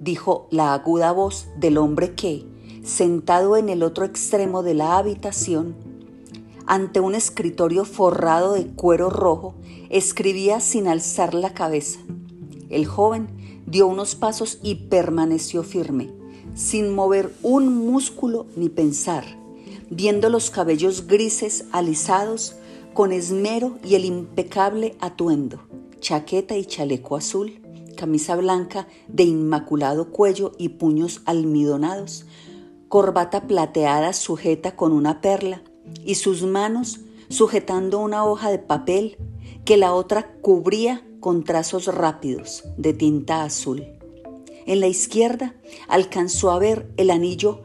dijo 0.00 0.48
la 0.50 0.74
aguda 0.74 1.12
voz 1.12 1.48
del 1.56 1.78
hombre 1.78 2.14
que, 2.14 2.44
sentado 2.86 3.56
en 3.56 3.68
el 3.68 3.82
otro 3.82 4.04
extremo 4.04 4.62
de 4.62 4.74
la 4.74 4.96
habitación, 4.96 5.74
ante 6.66 7.00
un 7.00 7.16
escritorio 7.16 7.84
forrado 7.84 8.52
de 8.52 8.66
cuero 8.66 9.10
rojo, 9.10 9.54
escribía 9.90 10.60
sin 10.60 10.86
alzar 10.86 11.34
la 11.34 11.52
cabeza. 11.52 11.98
El 12.70 12.86
joven 12.86 13.26
dio 13.66 13.88
unos 13.88 14.14
pasos 14.14 14.60
y 14.62 14.76
permaneció 14.86 15.64
firme, 15.64 16.10
sin 16.54 16.94
mover 16.94 17.34
un 17.42 17.86
músculo 17.86 18.46
ni 18.56 18.68
pensar, 18.68 19.24
viendo 19.90 20.30
los 20.30 20.50
cabellos 20.50 21.08
grises 21.08 21.64
alisados 21.72 22.54
con 22.94 23.12
esmero 23.12 23.78
y 23.84 23.96
el 23.96 24.04
impecable 24.04 24.96
atuendo, 25.00 25.60
chaqueta 25.98 26.56
y 26.56 26.64
chaleco 26.64 27.16
azul, 27.16 27.60
camisa 27.96 28.36
blanca 28.36 28.86
de 29.08 29.24
inmaculado 29.24 30.10
cuello 30.12 30.52
y 30.56 30.70
puños 30.70 31.22
almidonados, 31.24 32.26
corbata 32.88 33.46
plateada 33.46 34.12
sujeta 34.12 34.76
con 34.76 34.92
una 34.92 35.20
perla 35.20 35.62
y 36.04 36.16
sus 36.16 36.42
manos 36.42 37.00
sujetando 37.28 37.98
una 37.98 38.24
hoja 38.24 38.50
de 38.50 38.58
papel 38.58 39.16
que 39.64 39.76
la 39.76 39.92
otra 39.92 40.32
cubría 40.40 41.04
con 41.20 41.42
trazos 41.44 41.86
rápidos 41.86 42.64
de 42.76 42.92
tinta 42.92 43.42
azul. 43.42 43.84
En 44.66 44.80
la 44.80 44.86
izquierda 44.86 45.54
alcanzó 45.88 46.50
a 46.50 46.58
ver 46.58 46.90
el 46.96 47.10
anillo 47.10 47.62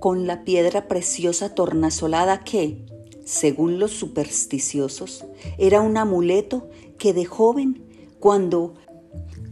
con 0.00 0.26
la 0.26 0.44
piedra 0.44 0.88
preciosa 0.88 1.54
tornasolada 1.54 2.44
que, 2.44 2.84
según 3.24 3.78
los 3.78 3.92
supersticiosos, 3.92 5.24
era 5.58 5.80
un 5.80 5.96
amuleto 5.96 6.68
que 6.98 7.12
de 7.12 7.24
joven, 7.24 7.84
cuando, 8.20 8.74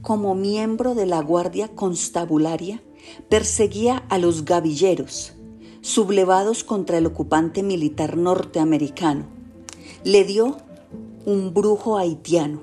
como 0.03 0.35
miembro 0.35 0.95
de 0.95 1.07
la 1.07 1.21
Guardia 1.21 1.69
Constabularia, 1.69 2.83
perseguía 3.29 4.05
a 4.09 4.19
los 4.19 4.45
gavilleros, 4.45 5.35
sublevados 5.81 6.65
contra 6.65 6.99
el 6.99 7.07
ocupante 7.07 7.63
militar 7.63 8.17
norteamericano. 8.17 9.27
Le 10.05 10.25
dio 10.25 10.57
un 11.25 11.53
brujo 11.53 11.99
haitiano, 11.99 12.63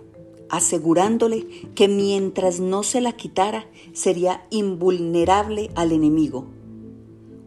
asegurándole 0.49 1.47
que 1.75 1.87
mientras 1.87 2.59
no 2.59 2.83
se 2.83 3.01
la 3.01 3.13
quitara 3.13 3.65
sería 3.93 4.45
invulnerable 4.49 5.69
al 5.75 5.91
enemigo. 5.91 6.45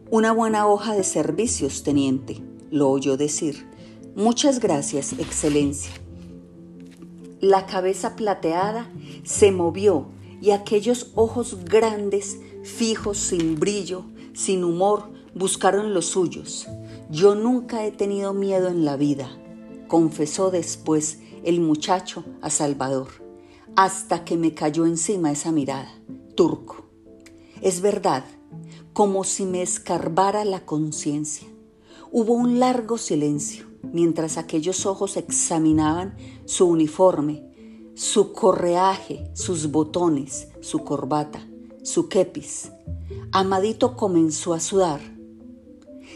Una 0.09 0.31
buena 0.31 0.67
hoja 0.67 0.95
de 0.95 1.03
servicios, 1.03 1.83
teniente, 1.83 2.41
lo 2.69 2.89
oyó 2.89 3.17
decir. 3.17 3.67
Muchas 4.15 4.59
gracias, 4.59 5.13
Excelencia. 5.13 5.91
La 7.39 7.65
cabeza 7.65 8.15
plateada 8.15 8.91
se 9.23 9.51
movió 9.51 10.07
y 10.41 10.51
aquellos 10.51 11.11
ojos 11.15 11.65
grandes 11.65 12.39
fijos, 12.67 13.17
sin 13.17 13.59
brillo, 13.59 14.03
sin 14.33 14.63
humor, 14.63 15.09
buscaron 15.33 15.93
los 15.93 16.07
suyos. 16.07 16.67
Yo 17.09 17.33
nunca 17.33 17.85
he 17.85 17.91
tenido 17.91 18.33
miedo 18.33 18.67
en 18.67 18.85
la 18.85 18.97
vida, 18.97 19.29
confesó 19.87 20.51
después 20.51 21.19
el 21.43 21.61
muchacho 21.61 22.25
a 22.41 22.49
Salvador, 22.49 23.07
hasta 23.75 24.25
que 24.25 24.37
me 24.37 24.53
cayó 24.53 24.85
encima 24.85 25.31
esa 25.31 25.51
mirada. 25.51 25.91
Turco. 26.35 26.85
Es 27.61 27.81
verdad, 27.81 28.25
como 28.93 29.23
si 29.23 29.45
me 29.45 29.61
escarbara 29.61 30.45
la 30.45 30.65
conciencia. 30.65 31.47
Hubo 32.11 32.33
un 32.33 32.59
largo 32.59 32.97
silencio 32.97 33.65
mientras 33.91 34.37
aquellos 34.37 34.85
ojos 34.85 35.17
examinaban 35.17 36.17
su 36.45 36.67
uniforme, 36.67 37.43
su 37.95 38.33
correaje, 38.33 39.31
sus 39.33 39.71
botones, 39.71 40.49
su 40.61 40.83
corbata 40.83 41.46
su 41.87 42.09
kepis. 42.09 42.69
Amadito 43.31 43.95
comenzó 43.95 44.53
a 44.53 44.59
sudar. 44.59 44.99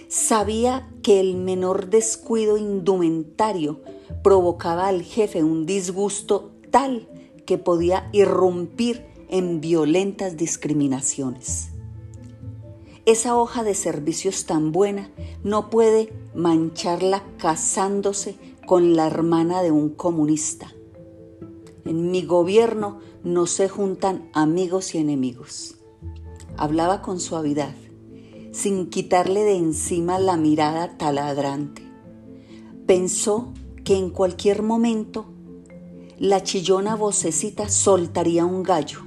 Sabía 0.10 0.92
que 1.02 1.22
el 1.22 1.38
menor 1.38 1.90
descuido 1.90 2.58
indumentario 2.58 3.80
provocaba 4.22 4.90
al 4.90 5.02
jefe 5.02 5.44
un 5.44 5.66
disgusto 5.66 6.52
tal 6.72 7.08
que 7.46 7.58
podía 7.58 8.10
irrumpir 8.12 9.06
en 9.30 9.62
violentas 9.62 10.36
discriminaciones. 10.36 11.70
Esa 13.06 13.38
hoja 13.38 13.64
de 13.64 13.74
servicios 13.74 14.46
tan 14.46 14.74
buena 14.74 15.10
no 15.42 15.70
puede 15.70 16.12
mancharla 16.36 17.24
casándose 17.38 18.36
con 18.66 18.98
la 18.98 19.08
hermana 19.08 19.64
de 19.64 19.72
un 19.72 19.90
comunista. 19.90 20.70
En 21.86 22.12
mi 22.12 22.24
gobierno 22.24 23.00
no 23.24 23.46
se 23.46 23.70
juntan 23.70 24.30
amigos 24.34 24.96
y 24.96 24.98
enemigos. 24.98 25.76
Hablaba 26.58 27.02
con 27.02 27.20
suavidad, 27.20 27.76
sin 28.52 28.90
quitarle 28.90 29.44
de 29.44 29.56
encima 29.56 30.20
la 30.20 30.38
mirada 30.38 30.98
taladrante. 30.98 31.84
Pensó 32.86 33.54
que 33.84 33.96
en 33.96 34.10
cualquier 34.10 34.64
momento 34.64 35.26
la 36.18 36.44
chillona 36.44 36.96
vocecita 36.96 37.70
soltaría 37.70 38.46
un 38.46 38.64
gallo. 38.64 39.00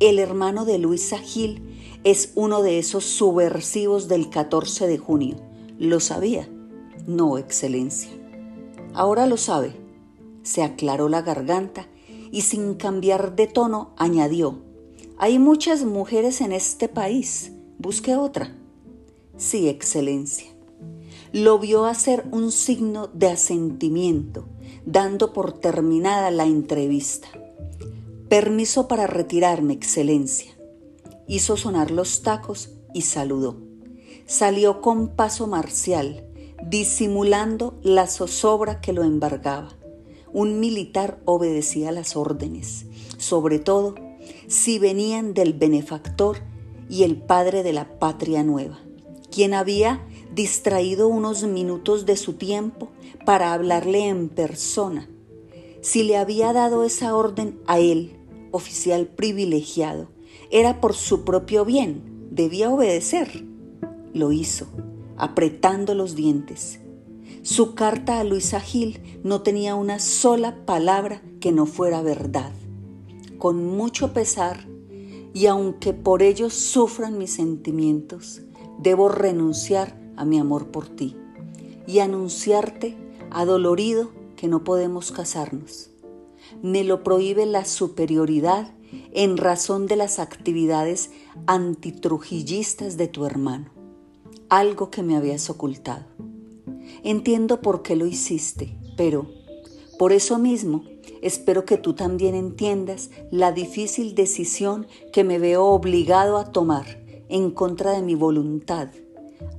El 0.00 0.18
hermano 0.18 0.64
de 0.64 0.78
Luisa 0.78 1.18
Gil 1.18 1.62
es 2.04 2.32
uno 2.34 2.62
de 2.62 2.78
esos 2.78 3.04
subversivos 3.04 4.08
del 4.08 4.30
14 4.30 4.86
de 4.86 4.98
junio. 4.98 5.36
¿Lo 5.78 6.00
sabía? 6.00 6.48
No, 7.06 7.38
Excelencia. 7.38 8.10
Ahora 8.94 9.26
lo 9.26 9.36
sabe. 9.36 9.74
Se 10.42 10.62
aclaró 10.62 11.08
la 11.08 11.22
garganta 11.22 11.88
y 12.30 12.42
sin 12.42 12.74
cambiar 12.74 13.36
de 13.36 13.46
tono 13.46 13.94
añadió, 13.96 14.60
hay 15.18 15.38
muchas 15.38 15.84
mujeres 15.84 16.42
en 16.42 16.52
este 16.52 16.88
país, 16.88 17.52
busque 17.78 18.16
otra. 18.16 18.54
Sí, 19.38 19.68
Excelencia. 19.68 20.46
Lo 21.32 21.58
vio 21.58 21.86
hacer 21.86 22.26
un 22.32 22.52
signo 22.52 23.08
de 23.08 23.28
asentimiento, 23.28 24.46
dando 24.84 25.32
por 25.32 25.52
terminada 25.52 26.30
la 26.30 26.44
entrevista. 26.44 27.28
Permiso 28.28 28.88
para 28.88 29.06
retirarme, 29.06 29.72
Excelencia. 29.72 30.52
Hizo 31.26 31.56
sonar 31.56 31.90
los 31.90 32.22
tacos 32.22 32.70
y 32.92 33.02
saludó. 33.02 33.56
Salió 34.26 34.82
con 34.82 35.08
paso 35.08 35.46
marcial, 35.46 36.26
disimulando 36.62 37.78
la 37.82 38.06
zozobra 38.06 38.80
que 38.80 38.92
lo 38.92 39.02
embargaba. 39.02 39.70
Un 40.32 40.60
militar 40.60 41.20
obedecía 41.24 41.92
las 41.92 42.16
órdenes, 42.16 42.86
sobre 43.18 43.58
todo 43.58 43.94
si 44.48 44.78
venían 44.78 45.34
del 45.34 45.52
benefactor 45.52 46.38
y 46.88 47.02
el 47.02 47.16
padre 47.16 47.62
de 47.62 47.72
la 47.72 47.98
patria 47.98 48.42
nueva, 48.42 48.78
quien 49.30 49.54
había 49.54 50.06
distraído 50.34 51.08
unos 51.08 51.44
minutos 51.44 52.06
de 52.06 52.16
su 52.16 52.34
tiempo 52.34 52.90
para 53.24 53.52
hablarle 53.52 54.08
en 54.08 54.28
persona. 54.28 55.08
Si 55.80 56.02
le 56.02 56.16
había 56.16 56.52
dado 56.52 56.84
esa 56.84 57.14
orden 57.14 57.58
a 57.66 57.78
él, 57.78 58.16
oficial 58.50 59.06
privilegiado, 59.06 60.08
era 60.50 60.80
por 60.80 60.94
su 60.94 61.24
propio 61.24 61.64
bien, 61.64 62.28
debía 62.30 62.70
obedecer. 62.70 63.44
Lo 64.12 64.32
hizo, 64.32 64.66
apretando 65.16 65.94
los 65.94 66.14
dientes. 66.14 66.80
Su 67.46 67.76
carta 67.76 68.18
a 68.18 68.24
Luisa 68.24 68.58
Gil 68.58 69.20
no 69.22 69.42
tenía 69.42 69.76
una 69.76 70.00
sola 70.00 70.66
palabra 70.66 71.22
que 71.38 71.52
no 71.52 71.64
fuera 71.66 72.02
verdad. 72.02 72.50
Con 73.38 73.64
mucho 73.64 74.12
pesar, 74.12 74.66
y 75.32 75.46
aunque 75.46 75.92
por 75.92 76.24
ello 76.24 76.50
sufran 76.50 77.18
mis 77.18 77.34
sentimientos, 77.34 78.42
debo 78.80 79.08
renunciar 79.08 79.96
a 80.16 80.24
mi 80.24 80.40
amor 80.40 80.72
por 80.72 80.88
ti 80.88 81.16
y 81.86 82.00
anunciarte, 82.00 82.96
adolorido, 83.30 84.10
que 84.34 84.48
no 84.48 84.64
podemos 84.64 85.12
casarnos. 85.12 85.90
Me 86.64 86.82
lo 86.82 87.04
prohíbe 87.04 87.46
la 87.46 87.64
superioridad 87.64 88.74
en 89.12 89.36
razón 89.36 89.86
de 89.86 89.94
las 89.94 90.18
actividades 90.18 91.12
antitrujillistas 91.46 92.96
de 92.96 93.06
tu 93.06 93.24
hermano, 93.24 93.70
algo 94.48 94.90
que 94.90 95.04
me 95.04 95.16
habías 95.16 95.48
ocultado. 95.48 96.25
Entiendo 97.02 97.60
por 97.60 97.82
qué 97.82 97.96
lo 97.96 98.06
hiciste, 98.06 98.76
pero 98.96 99.26
por 99.98 100.12
eso 100.12 100.38
mismo 100.38 100.84
espero 101.22 101.64
que 101.64 101.78
tú 101.78 101.94
también 101.94 102.34
entiendas 102.34 103.10
la 103.30 103.52
difícil 103.52 104.14
decisión 104.14 104.86
que 105.12 105.24
me 105.24 105.38
veo 105.38 105.64
obligado 105.64 106.36
a 106.36 106.52
tomar 106.52 107.02
en 107.28 107.50
contra 107.50 107.92
de 107.92 108.02
mi 108.02 108.14
voluntad, 108.14 108.88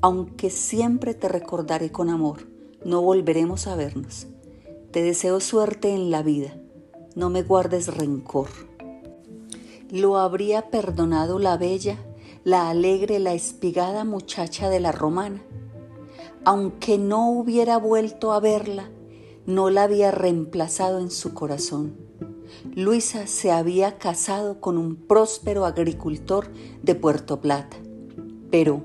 aunque 0.01 0.49
siempre 0.49 1.13
te 1.13 1.27
recordaré 1.27 1.91
con 1.91 2.09
amor, 2.09 2.47
no 2.85 3.01
volveremos 3.01 3.67
a 3.67 3.75
vernos. 3.75 4.27
Te 4.91 5.01
deseo 5.01 5.39
suerte 5.39 5.93
en 5.93 6.11
la 6.11 6.23
vida, 6.23 6.55
no 7.15 7.29
me 7.29 7.43
guardes 7.43 7.95
rencor. 7.95 8.47
Lo 9.89 10.17
habría 10.17 10.69
perdonado 10.69 11.39
la 11.39 11.57
bella, 11.57 11.97
la 12.43 12.69
alegre, 12.69 13.19
la 13.19 13.33
espigada 13.33 14.03
muchacha 14.05 14.69
de 14.69 14.79
la 14.79 14.91
romana. 14.91 15.41
Aunque 16.45 16.97
no 16.97 17.29
hubiera 17.29 17.77
vuelto 17.77 18.31
a 18.31 18.39
verla, 18.39 18.89
no 19.45 19.69
la 19.69 19.83
había 19.83 20.11
reemplazado 20.11 20.99
en 20.99 21.11
su 21.11 21.33
corazón. 21.33 21.95
Luisa 22.75 23.27
se 23.27 23.51
había 23.51 23.97
casado 23.97 24.59
con 24.59 24.77
un 24.77 24.95
próspero 24.95 25.65
agricultor 25.65 26.51
de 26.83 26.95
Puerto 26.95 27.41
Plata. 27.41 27.77
Pero 28.51 28.83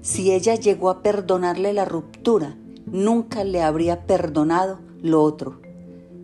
si 0.00 0.32
ella 0.32 0.54
llegó 0.54 0.90
a 0.90 1.02
perdonarle 1.02 1.72
la 1.72 1.84
ruptura, 1.84 2.56
nunca 2.86 3.44
le 3.44 3.62
habría 3.62 4.06
perdonado 4.06 4.80
lo 5.02 5.22
otro, 5.22 5.60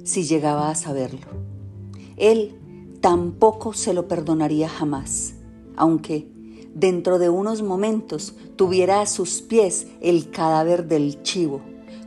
si 0.04 0.24
llegaba 0.24 0.70
a 0.70 0.74
saberlo. 0.74 1.26
Él 2.16 2.58
tampoco 3.00 3.72
se 3.72 3.94
lo 3.94 4.08
perdonaría 4.08 4.68
jamás, 4.68 5.34
aunque 5.76 6.28
dentro 6.76 7.18
de 7.18 7.30
unos 7.30 7.62
momentos 7.62 8.34
tuviera 8.54 9.00
a 9.00 9.06
sus 9.06 9.40
pies 9.40 9.86
el 10.02 10.30
cadáver 10.30 10.86
del 10.86 11.22
chivo, 11.22 11.62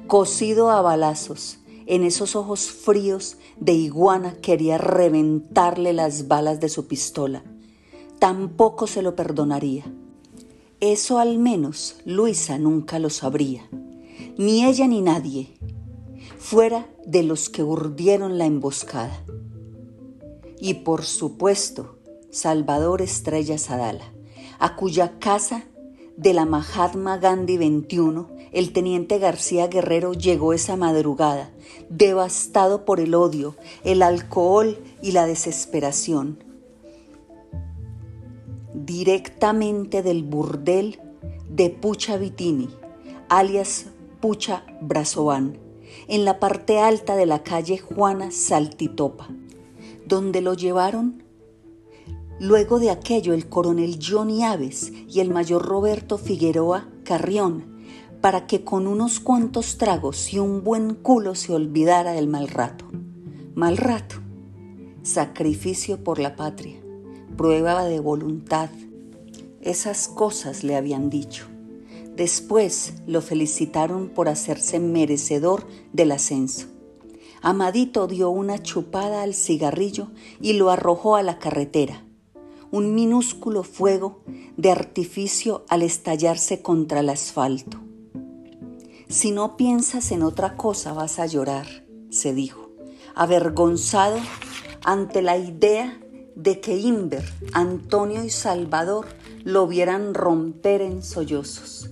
cosido 0.07 0.69
a 0.69 0.81
balazos. 0.81 1.57
En 1.87 2.03
esos 2.03 2.35
ojos 2.35 2.69
fríos 2.69 3.37
de 3.59 3.73
iguana 3.73 4.35
quería 4.35 4.77
reventarle 4.77 5.91
las 5.91 6.27
balas 6.27 6.59
de 6.59 6.69
su 6.69 6.87
pistola. 6.87 7.43
Tampoco 8.19 8.85
se 8.85 9.01
lo 9.01 9.15
perdonaría. 9.15 9.91
Eso 10.79 11.17
al 11.17 11.39
menos 11.39 11.97
Luisa 12.05 12.59
nunca 12.59 12.99
lo 12.99 13.09
sabría, 13.09 13.67
ni 14.37 14.65
ella 14.65 14.87
ni 14.87 15.01
nadie, 15.01 15.57
fuera 16.37 16.87
de 17.07 17.23
los 17.23 17.49
que 17.49 17.63
urdieron 17.63 18.37
la 18.37 18.45
emboscada 18.45 19.25
y 20.59 20.75
por 20.75 21.05
supuesto 21.05 21.97
Salvador 22.31 23.01
Estrella 23.01 23.57
Sadala, 23.57 24.13
a 24.59 24.75
cuya 24.75 25.17
casa 25.19 25.63
de 26.17 26.33
la 26.33 26.45
Mahatma 26.45 27.17
Gandhi 27.17 27.57
21 27.57 28.29
el 28.51 28.73
teniente 28.73 29.19
García 29.19 29.67
Guerrero 29.67 30.13
llegó 30.13 30.53
esa 30.53 30.75
madrugada, 30.75 31.51
devastado 31.89 32.83
por 32.83 32.99
el 32.99 33.13
odio, 33.15 33.55
el 33.83 34.01
alcohol 34.01 34.77
y 35.01 35.11
la 35.11 35.25
desesperación. 35.25 36.43
Directamente 38.73 40.01
del 40.01 40.23
burdel 40.23 40.99
de 41.49 41.69
Pucha 41.69 42.17
Vitini, 42.17 42.69
alias 43.29 43.87
Pucha 44.19 44.65
Brazovan, 44.81 45.57
en 46.07 46.25
la 46.25 46.39
parte 46.39 46.79
alta 46.79 47.15
de 47.15 47.25
la 47.25 47.43
calle 47.43 47.77
Juana 47.77 48.31
Saltitopa 48.31 49.29
donde 50.09 50.41
lo 50.41 50.55
llevaron. 50.55 51.23
Luego 52.39 52.79
de 52.79 52.89
aquello, 52.89 53.33
el 53.33 53.49
coronel 53.49 53.99
Johnny 54.01 54.43
Aves 54.43 54.93
y 55.09 55.19
el 55.19 55.29
mayor 55.29 55.65
Roberto 55.65 56.17
Figueroa 56.17 56.87
Carrión, 57.03 57.65
para 58.21 58.47
que 58.47 58.63
con 58.63 58.87
unos 58.87 59.19
cuantos 59.19 59.77
tragos 59.77 60.33
y 60.33 60.39
un 60.39 60.63
buen 60.63 60.95
culo 60.95 61.35
se 61.35 61.53
olvidara 61.53 62.13
del 62.13 62.29
mal 62.29 62.47
rato. 62.47 62.85
Mal 63.55 63.75
rato, 63.75 64.15
sacrificio 65.03 66.01
por 66.01 66.17
la 66.17 66.37
patria, 66.37 66.79
prueba 67.35 67.83
de 67.83 67.99
voluntad. 67.99 68.69
Esas 69.59 70.07
cosas 70.07 70.63
le 70.63 70.77
habían 70.77 71.09
dicho. 71.09 71.45
Después 72.15 72.93
lo 73.05 73.21
felicitaron 73.21 74.07
por 74.07 74.29
hacerse 74.29 74.79
merecedor 74.79 75.67
del 75.91 76.13
ascenso. 76.13 76.67
Amadito 77.41 78.07
dio 78.07 78.29
una 78.29 78.63
chupada 78.63 79.23
al 79.23 79.33
cigarrillo 79.33 80.07
y 80.39 80.53
lo 80.53 80.69
arrojó 80.69 81.17
a 81.17 81.23
la 81.23 81.37
carretera. 81.37 82.05
Un 82.71 82.93
minúsculo 82.93 83.63
fuego 83.63 84.21
de 84.57 84.71
artificio 84.71 85.65
al 85.69 85.81
estallarse 85.81 86.61
contra 86.61 86.99
el 86.99 87.09
asfalto. 87.09 87.79
Si 89.07 89.31
no 89.31 89.57
piensas 89.57 90.11
en 90.11 90.23
otra 90.23 90.55
cosa 90.55 90.93
vas 90.93 91.19
a 91.19 91.25
llorar, 91.25 91.65
se 92.09 92.33
dijo, 92.33 92.69
avergonzado 93.15 94.17
ante 94.83 95.21
la 95.21 95.37
idea 95.37 95.99
de 96.35 96.61
que 96.61 96.77
Inver, 96.77 97.25
Antonio 97.53 98.23
y 98.23 98.29
Salvador 98.29 99.07
lo 99.43 99.67
vieran 99.67 100.13
romper 100.13 100.81
en 100.81 101.03
sollozos. 101.03 101.89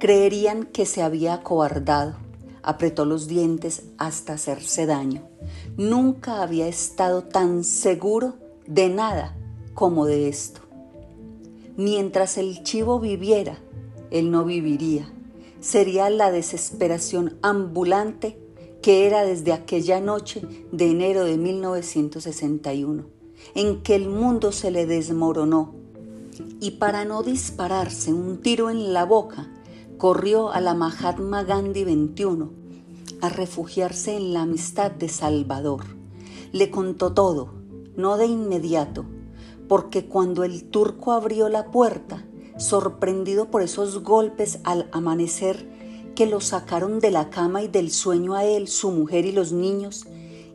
Creerían 0.00 0.64
que 0.64 0.86
se 0.86 1.02
había 1.02 1.34
acobardado 1.34 2.16
apretó 2.64 3.04
los 3.04 3.28
dientes 3.28 3.82
hasta 3.98 4.32
hacerse 4.32 4.86
daño. 4.86 5.22
Nunca 5.76 6.42
había 6.42 6.66
estado 6.66 7.22
tan 7.22 7.62
seguro 7.62 8.34
de 8.66 8.88
nada 8.88 9.36
como 9.74 10.06
de 10.06 10.28
esto. 10.28 10.60
Mientras 11.76 12.38
el 12.38 12.62
chivo 12.62 13.00
viviera, 13.00 13.58
él 14.10 14.30
no 14.30 14.44
viviría. 14.44 15.12
Sería 15.60 16.08
la 16.10 16.30
desesperación 16.30 17.36
ambulante 17.42 18.38
que 18.80 19.06
era 19.06 19.24
desde 19.24 19.52
aquella 19.52 19.98
noche 19.98 20.42
de 20.70 20.90
enero 20.90 21.24
de 21.24 21.38
1961, 21.38 23.06
en 23.54 23.82
que 23.82 23.94
el 23.94 24.08
mundo 24.08 24.52
se 24.52 24.70
le 24.70 24.86
desmoronó. 24.86 25.74
Y 26.60 26.72
para 26.72 27.04
no 27.04 27.22
dispararse 27.22 28.12
un 28.12 28.42
tiro 28.42 28.68
en 28.68 28.92
la 28.92 29.04
boca, 29.04 29.50
corrió 29.96 30.52
a 30.52 30.60
la 30.60 30.74
Mahatma 30.74 31.44
Gandhi 31.44 31.84
21 31.84 32.50
a 33.20 33.30
refugiarse 33.30 34.16
en 34.16 34.34
la 34.34 34.42
amistad 34.42 34.90
de 34.90 35.08
Salvador. 35.08 35.84
Le 36.52 36.70
contó 36.70 37.14
todo, 37.14 37.54
no 37.96 38.18
de 38.18 38.26
inmediato, 38.26 39.06
porque 39.68 40.06
cuando 40.06 40.44
el 40.44 40.64
turco 40.64 41.12
abrió 41.12 41.48
la 41.48 41.70
puerta, 41.70 42.26
sorprendido 42.56 43.50
por 43.50 43.62
esos 43.62 44.02
golpes 44.02 44.60
al 44.64 44.88
amanecer 44.92 45.68
que 46.14 46.26
lo 46.26 46.40
sacaron 46.40 47.00
de 47.00 47.10
la 47.10 47.30
cama 47.30 47.62
y 47.62 47.68
del 47.68 47.90
sueño 47.90 48.34
a 48.34 48.44
él, 48.44 48.68
su 48.68 48.90
mujer 48.90 49.26
y 49.26 49.32
los 49.32 49.52
niños, 49.52 50.06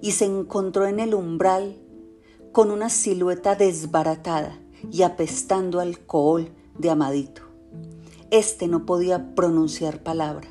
y 0.02 0.12
se 0.12 0.26
encontró 0.26 0.86
en 0.88 1.00
el 1.00 1.14
umbral 1.14 1.78
con 2.52 2.72
una 2.72 2.90
silueta 2.90 3.56
desbaratada 3.56 4.60
y 4.92 5.02
apestando 5.04 5.80
alcohol 5.80 6.50
de 6.78 6.90
Amadito. 6.90 7.42
Este 8.32 8.68
no 8.68 8.86
podía 8.86 9.36
pronunciar 9.36 10.04
palabra. 10.04 10.48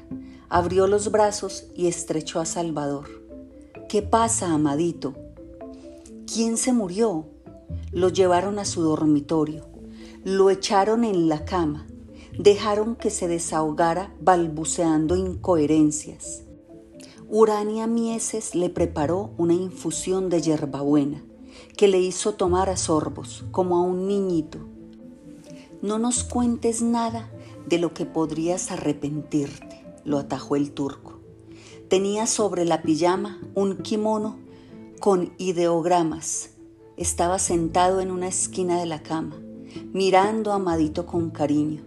Abrió 0.48 0.86
los 0.86 1.10
brazos 1.10 1.66
y 1.74 1.86
estrechó 1.86 2.40
a 2.40 2.44
Salvador. 2.44 3.08
¿Qué 3.88 4.02
pasa, 4.02 4.52
Amadito? 4.52 5.14
¿Quién 6.32 6.56
se 6.56 6.72
murió? 6.72 7.26
Lo 7.92 8.08
llevaron 8.08 8.58
a 8.58 8.64
su 8.64 8.82
dormitorio. 8.82 9.66
Lo 10.24 10.50
echaron 10.50 11.04
en 11.04 11.28
la 11.28 11.44
cama, 11.44 11.86
dejaron 12.38 12.96
que 12.96 13.10
se 13.10 13.28
desahogara 13.28 14.14
balbuceando 14.20 15.16
incoherencias. 15.16 16.42
Urania 17.30 17.86
Mieses 17.86 18.54
le 18.54 18.70
preparó 18.70 19.32
una 19.36 19.54
infusión 19.54 20.28
de 20.28 20.40
hierbabuena 20.40 21.22
que 21.76 21.88
le 21.88 22.00
hizo 22.00 22.34
tomar 22.34 22.70
a 22.70 22.76
sorbos, 22.76 23.44
como 23.50 23.76
a 23.76 23.82
un 23.82 24.08
niñito. 24.08 24.58
No 25.82 25.98
nos 25.98 26.24
cuentes 26.24 26.82
nada 26.82 27.30
de 27.68 27.78
lo 27.78 27.94
que 27.94 28.06
podrías 28.06 28.70
arrepentirte, 28.70 29.84
lo 30.04 30.18
atajó 30.18 30.56
el 30.56 30.72
turco. 30.72 31.20
Tenía 31.88 32.26
sobre 32.26 32.64
la 32.64 32.82
pijama 32.82 33.40
un 33.54 33.76
kimono 33.78 34.36
con 35.00 35.32
ideogramas. 35.38 36.50
Estaba 36.98 37.38
sentado 37.38 38.00
en 38.00 38.10
una 38.10 38.26
esquina 38.26 38.80
de 38.80 38.86
la 38.86 39.04
cama, 39.04 39.36
mirando 39.92 40.50
a 40.50 40.56
Amadito 40.56 41.06
con 41.06 41.30
cariño. 41.30 41.80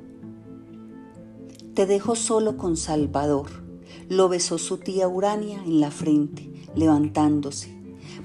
Te 1.74 1.86
dejo 1.86 2.15
solo 2.15 2.56
con 2.56 2.78
Salvador. 2.78 3.50
Lo 4.08 4.30
besó 4.30 4.58
su 4.58 4.78
tía 4.78 5.10
Urania 5.10 5.62
en 5.65 5.82
la 5.82 5.91
frente, 5.91 6.50
levantándose, 6.76 7.78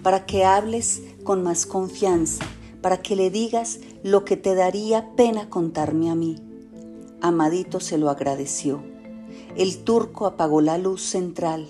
para 0.05 0.27
que 0.27 0.45
hables 0.45 1.03
con 1.25 1.43
más 1.43 1.67
confianza, 1.67 2.45
para 2.83 3.03
que 3.03 3.17
le 3.17 3.31
digas 3.31 3.81
lo 4.05 4.25
que 4.25 4.37
te 4.37 4.55
daría 4.55 5.17
pena 5.17 5.51
contarme 5.51 6.09
a 6.09 6.15
mí. 6.15 6.37
Amadito 7.21 7.81
se 7.81 7.99
lo 7.99 8.11
agradeció. 8.11 8.81
El 9.57 9.79
turco 9.79 10.25
apagó 10.25 10.61
la 10.61 10.79
luz 10.79 11.03
central. 11.03 11.67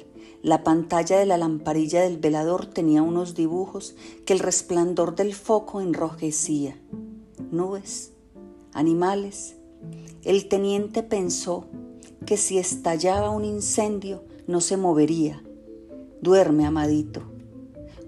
La 0.47 0.63
pantalla 0.63 1.19
de 1.19 1.27
la 1.27 1.39
lamparilla 1.39 2.03
del 2.03 2.19
velador 2.19 2.67
tenía 2.67 3.03
unos 3.03 3.35
dibujos 3.35 3.97
que 4.25 4.33
el 4.33 4.39
resplandor 4.39 5.17
del 5.17 5.35
foco 5.35 5.81
enrojecía. 5.81 6.81
Nubes, 7.51 8.13
animales. 8.73 9.57
El 10.23 10.47
teniente 10.47 11.03
pensó 11.03 11.67
que 12.27 12.37
si 12.37 12.59
estallaba 12.59 13.31
un 13.31 13.45
incendio 13.45 14.23
no 14.47 14.61
se 14.61 14.77
movería. 14.77 15.43
Duerme, 16.23 16.65
amadito. 16.65 17.25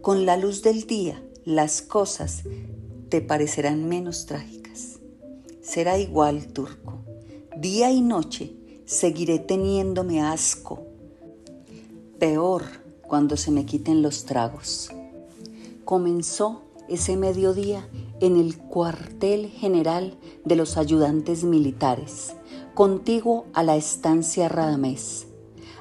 Con 0.01 0.24
la 0.24 0.37
luz 0.37 0.62
del 0.62 0.87
día 0.87 1.20
las 1.44 1.83
cosas 1.83 2.44
te 3.09 3.20
parecerán 3.20 3.88
menos 3.88 4.27
trágicas. 4.27 5.01
Será 5.61 5.98
igual, 5.98 6.46
turco. 6.53 7.01
Día 7.57 7.90
y 7.90 8.01
noche 8.01 8.55
seguiré 8.85 9.40
teniéndome 9.40 10.22
asco. 10.22 10.88
Peor 12.18 12.64
cuando 13.07 13.37
se 13.37 13.52
me 13.52 13.64
quiten 13.64 14.02
los 14.02 14.24
tragos. 14.24 14.90
Comenzó 15.85 16.62
ese 16.88 17.16
mediodía 17.16 17.88
en 18.18 18.37
el 18.37 18.59
cuartel 18.59 19.48
general 19.50 20.14
de 20.44 20.57
los 20.57 20.76
ayudantes 20.76 21.44
militares, 21.44 22.35
contiguo 22.74 23.46
a 23.54 23.62
la 23.62 23.76
estancia 23.76 24.48
Radamés. 24.48 25.28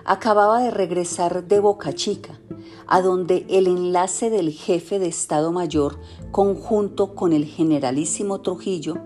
Acababa 0.06 0.62
de 0.62 0.70
regresar 0.70 1.48
de 1.48 1.60
Boca 1.60 1.94
Chica 1.94 2.40
a 2.86 3.02
donde 3.02 3.48
el 3.50 3.66
enlace 3.66 4.30
del 4.30 4.52
jefe 4.52 5.00
de 5.00 5.08
Estado 5.08 5.52
Mayor, 5.52 6.00
conjunto 6.30 7.16
con 7.16 7.34
el 7.34 7.46
generalísimo 7.46 8.42
Trujillo, 8.42 9.00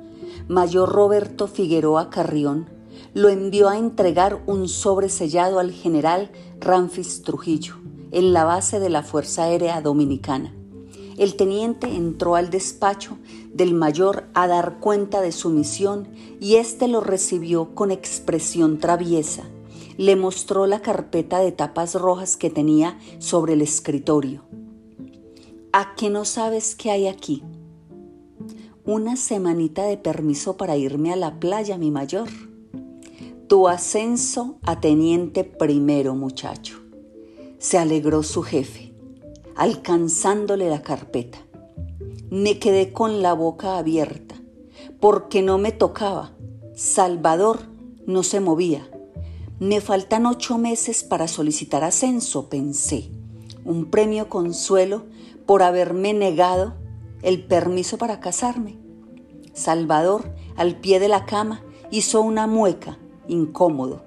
Mayor 0.49 0.89
Roberto 0.89 1.47
Figueroa 1.47 2.09
Carrión, 2.09 2.69
lo 3.13 3.29
envió 3.29 3.69
a 3.69 3.77
entregar 3.77 4.41
un 4.47 4.67
sobresellado 4.67 5.59
al 5.59 5.71
general 5.71 6.31
Ramfis 6.61 7.23
Trujillo 7.23 7.75
en 8.11 8.31
la 8.31 8.45
base 8.45 8.79
de 8.79 8.89
la 8.89 9.03
Fuerza 9.03 9.43
Aérea 9.43 9.81
Dominicana. 9.81 10.53
El 11.17 11.35
teniente 11.35 11.87
entró 11.93 12.35
al 12.35 12.49
despacho 12.49 13.17
del 13.53 13.73
mayor 13.73 14.29
a 14.33 14.47
dar 14.47 14.79
cuenta 14.79 15.21
de 15.21 15.33
su 15.33 15.49
misión 15.49 16.07
y 16.39 16.55
éste 16.55 16.87
lo 16.87 17.01
recibió 17.01 17.75
con 17.75 17.91
expresión 17.91 18.79
traviesa 18.79 19.43
le 19.97 20.15
mostró 20.15 20.65
la 20.65 20.81
carpeta 20.81 21.39
de 21.39 21.51
tapas 21.51 21.93
rojas 21.93 22.37
que 22.37 22.49
tenía 22.49 22.97
sobre 23.19 23.53
el 23.53 23.61
escritorio. 23.61 24.43
¿A 25.73 25.93
qué 25.95 26.09
no 26.09 26.25
sabes 26.25 26.75
qué 26.75 26.91
hay 26.91 27.07
aquí? 27.07 27.43
Una 28.83 29.15
semanita 29.15 29.83
de 29.85 29.97
permiso 29.97 30.57
para 30.57 30.75
irme 30.75 31.13
a 31.13 31.15
la 31.15 31.39
playa, 31.39 31.77
mi 31.77 31.91
mayor. 31.91 32.29
Tu 33.51 33.67
ascenso 33.67 34.59
a 34.63 34.79
teniente 34.79 35.43
primero, 35.43 36.15
muchacho. 36.15 36.79
Se 37.59 37.77
alegró 37.77 38.23
su 38.23 38.43
jefe, 38.43 38.93
alcanzándole 39.57 40.69
la 40.69 40.81
carpeta. 40.81 41.39
Me 42.29 42.59
quedé 42.59 42.93
con 42.93 43.21
la 43.21 43.33
boca 43.33 43.77
abierta, 43.77 44.35
porque 45.01 45.41
no 45.41 45.57
me 45.57 45.73
tocaba. 45.73 46.31
Salvador 46.75 47.59
no 48.07 48.23
se 48.23 48.39
movía. 48.39 48.89
Me 49.59 49.81
faltan 49.81 50.27
ocho 50.27 50.57
meses 50.57 51.03
para 51.03 51.27
solicitar 51.27 51.83
ascenso, 51.83 52.47
pensé. 52.47 53.09
Un 53.65 53.87
premio 53.91 54.29
consuelo 54.29 55.03
por 55.45 55.61
haberme 55.61 56.13
negado 56.13 56.75
el 57.21 57.43
permiso 57.43 57.97
para 57.97 58.21
casarme. 58.21 58.79
Salvador, 59.51 60.33
al 60.55 60.79
pie 60.79 61.01
de 61.01 61.09
la 61.09 61.25
cama, 61.25 61.65
hizo 61.91 62.21
una 62.21 62.47
mueca, 62.47 62.97
incómodo. 63.31 64.01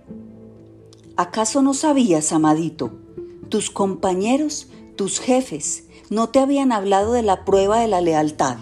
¿Acaso 1.16 1.62
no 1.62 1.74
sabías, 1.74 2.32
amadito? 2.32 2.90
Tus 3.48 3.70
compañeros, 3.70 4.68
tus 4.96 5.18
jefes, 5.18 5.84
no 6.10 6.28
te 6.28 6.38
habían 6.38 6.72
hablado 6.72 7.12
de 7.12 7.22
la 7.22 7.44
prueba 7.44 7.80
de 7.80 7.88
la 7.88 8.00
lealtad. 8.00 8.58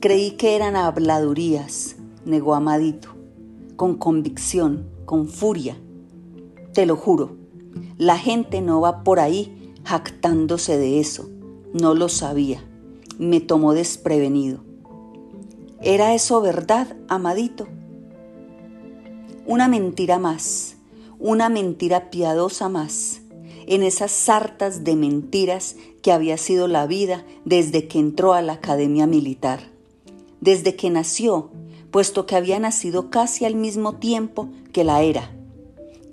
Creí 0.00 0.32
que 0.32 0.56
eran 0.56 0.76
habladurías, 0.76 1.96
negó 2.24 2.54
Amadito, 2.54 3.10
con 3.76 3.96
convicción 3.96 4.88
con 5.04 5.28
furia. 5.28 5.76
Te 6.72 6.86
lo 6.86 6.96
juro, 6.96 7.36
la 7.98 8.16
gente 8.16 8.62
no 8.62 8.80
va 8.80 9.04
por 9.04 9.20
ahí 9.20 9.74
jactándose 9.84 10.78
de 10.78 11.00
eso. 11.00 11.28
No 11.74 11.94
lo 11.94 12.08
sabía. 12.08 12.64
Me 13.18 13.40
tomó 13.40 13.74
desprevenido. 13.74 14.60
¿Era 15.82 16.14
eso 16.14 16.40
verdad, 16.40 16.96
amadito? 17.08 17.66
Una 19.46 19.68
mentira 19.68 20.18
más, 20.18 20.76
una 21.18 21.48
mentira 21.48 22.10
piadosa 22.10 22.68
más, 22.68 23.22
en 23.66 23.82
esas 23.82 24.10
sartas 24.12 24.84
de 24.84 24.96
mentiras 24.96 25.76
que 26.02 26.12
había 26.12 26.36
sido 26.36 26.68
la 26.68 26.86
vida 26.86 27.24
desde 27.44 27.88
que 27.88 27.98
entró 27.98 28.34
a 28.34 28.42
la 28.42 28.54
academia 28.54 29.06
militar, 29.06 29.70
desde 30.40 30.76
que 30.76 30.90
nació 30.90 31.50
puesto 31.92 32.26
que 32.26 32.34
había 32.34 32.58
nacido 32.58 33.10
casi 33.10 33.44
al 33.44 33.54
mismo 33.54 33.96
tiempo 33.96 34.48
que 34.72 34.82
la 34.82 35.02
era. 35.02 35.30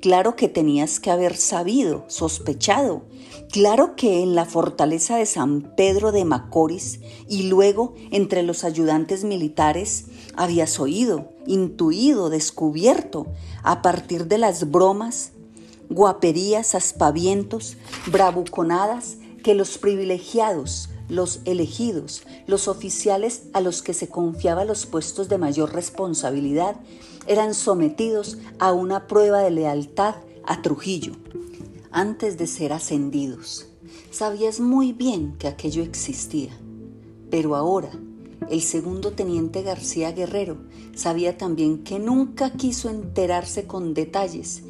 Claro 0.02 0.38
que 0.38 0.48
tenías 0.48 1.02
que 1.02 1.12
haber 1.12 1.36
sabido, 1.36 2.06
sospechado. 2.08 3.04
Claro 3.52 3.98
que 3.98 4.22
en 4.22 4.34
la 4.34 4.46
fortaleza 4.46 5.18
de 5.18 5.26
San 5.26 5.74
Pedro 5.76 6.14
de 6.14 6.24
Macorís 6.24 7.02
y 7.28 7.44
luego 7.50 7.96
entre 8.12 8.44
los 8.44 8.64
ayudantes 8.64 9.26
militares 9.26 10.06
habías 10.38 10.80
oído, 10.80 11.34
intuido, 11.48 12.30
descubierto, 12.30 13.28
a 13.62 13.82
partir 13.82 14.28
de 14.28 14.38
las 14.38 14.72
bromas, 14.72 15.32
guaperías, 15.90 16.76
aspavientos, 16.76 17.76
bravuconadas 18.06 19.18
que 19.44 19.54
los 19.54 19.78
privilegiados, 19.78 20.90
los 21.10 21.42
elegidos, 21.46 22.24
los 22.48 22.68
oficiales 22.68 23.44
a 23.54 23.62
los 23.62 23.82
que 23.82 23.94
se 23.94 24.08
confiaba 24.08 24.64
los 24.64 24.86
puestos 24.86 25.28
de 25.28 25.38
mayor 25.38 25.74
responsabilidad, 25.74 26.76
eran 27.28 27.54
sometidos 27.54 28.38
a 28.60 28.72
una 28.72 29.08
prueba 29.08 29.40
de 29.40 29.52
lealtad 29.52 30.16
a 30.46 30.62
Trujillo 30.62 31.14
antes 31.92 32.38
de 32.38 32.48
ser 32.48 32.72
ascendidos. 32.72 33.68
Sabías 34.12 34.60
muy 34.60 34.94
bien 34.94 35.36
que 35.38 35.48
aquello 35.48 35.84
existía, 35.84 36.52
pero 37.30 37.56
ahora 37.56 37.92
el 38.50 38.62
segundo 38.62 39.12
teniente 39.12 39.62
García 39.62 40.12
Guerrero 40.12 40.58
sabía 40.96 41.38
también 41.38 41.84
que 41.84 42.00
nunca 42.00 42.52
quiso 42.52 42.90
enterarse 42.90 43.68
con 43.68 43.94
detalles 43.94 44.64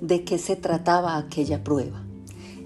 de 0.00 0.24
qué 0.24 0.38
se 0.38 0.56
trataba 0.56 1.16
aquella 1.16 1.64
prueba. 1.64 2.05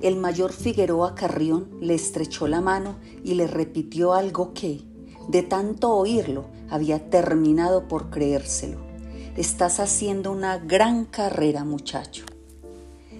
El 0.00 0.16
mayor 0.16 0.52
Figueroa 0.52 1.14
Carrión 1.14 1.68
le 1.80 1.94
estrechó 1.94 2.48
la 2.48 2.62
mano 2.62 2.96
y 3.22 3.34
le 3.34 3.46
repitió 3.46 4.14
algo 4.14 4.54
que, 4.54 4.80
de 5.28 5.42
tanto 5.42 5.90
oírlo, 5.94 6.46
había 6.70 7.10
terminado 7.10 7.86
por 7.86 8.08
creérselo. 8.08 8.78
Estás 9.36 9.78
haciendo 9.78 10.32
una 10.32 10.56
gran 10.58 11.04
carrera, 11.04 11.64
muchacho. 11.64 12.24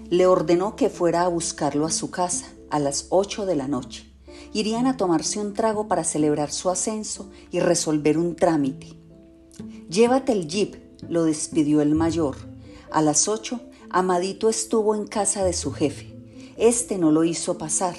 Le 0.08 0.26
ordenó 0.26 0.74
que 0.74 0.88
fuera 0.88 1.22
a 1.22 1.28
buscarlo 1.28 1.84
a 1.84 1.90
su 1.90 2.10
casa 2.10 2.46
a 2.70 2.78
las 2.78 3.08
ocho 3.10 3.44
de 3.44 3.56
la 3.56 3.68
noche. 3.68 4.10
Irían 4.54 4.86
a 4.86 4.96
tomarse 4.96 5.38
un 5.38 5.52
trago 5.52 5.86
para 5.86 6.02
celebrar 6.02 6.50
su 6.50 6.70
ascenso 6.70 7.30
y 7.50 7.60
resolver 7.60 8.16
un 8.16 8.36
trámite. 8.36 8.96
Llévate 9.90 10.32
el 10.32 10.48
jeep, 10.48 10.76
lo 11.08 11.24
despidió 11.24 11.82
el 11.82 11.94
mayor. 11.94 12.36
A 12.90 13.02
las 13.02 13.28
ocho, 13.28 13.60
Amadito 13.90 14.48
estuvo 14.48 14.94
en 14.94 15.06
casa 15.06 15.44
de 15.44 15.52
su 15.52 15.72
jefe. 15.72 16.09
Este 16.60 16.98
no 16.98 17.10
lo 17.10 17.24
hizo 17.24 17.56
pasar. 17.56 17.96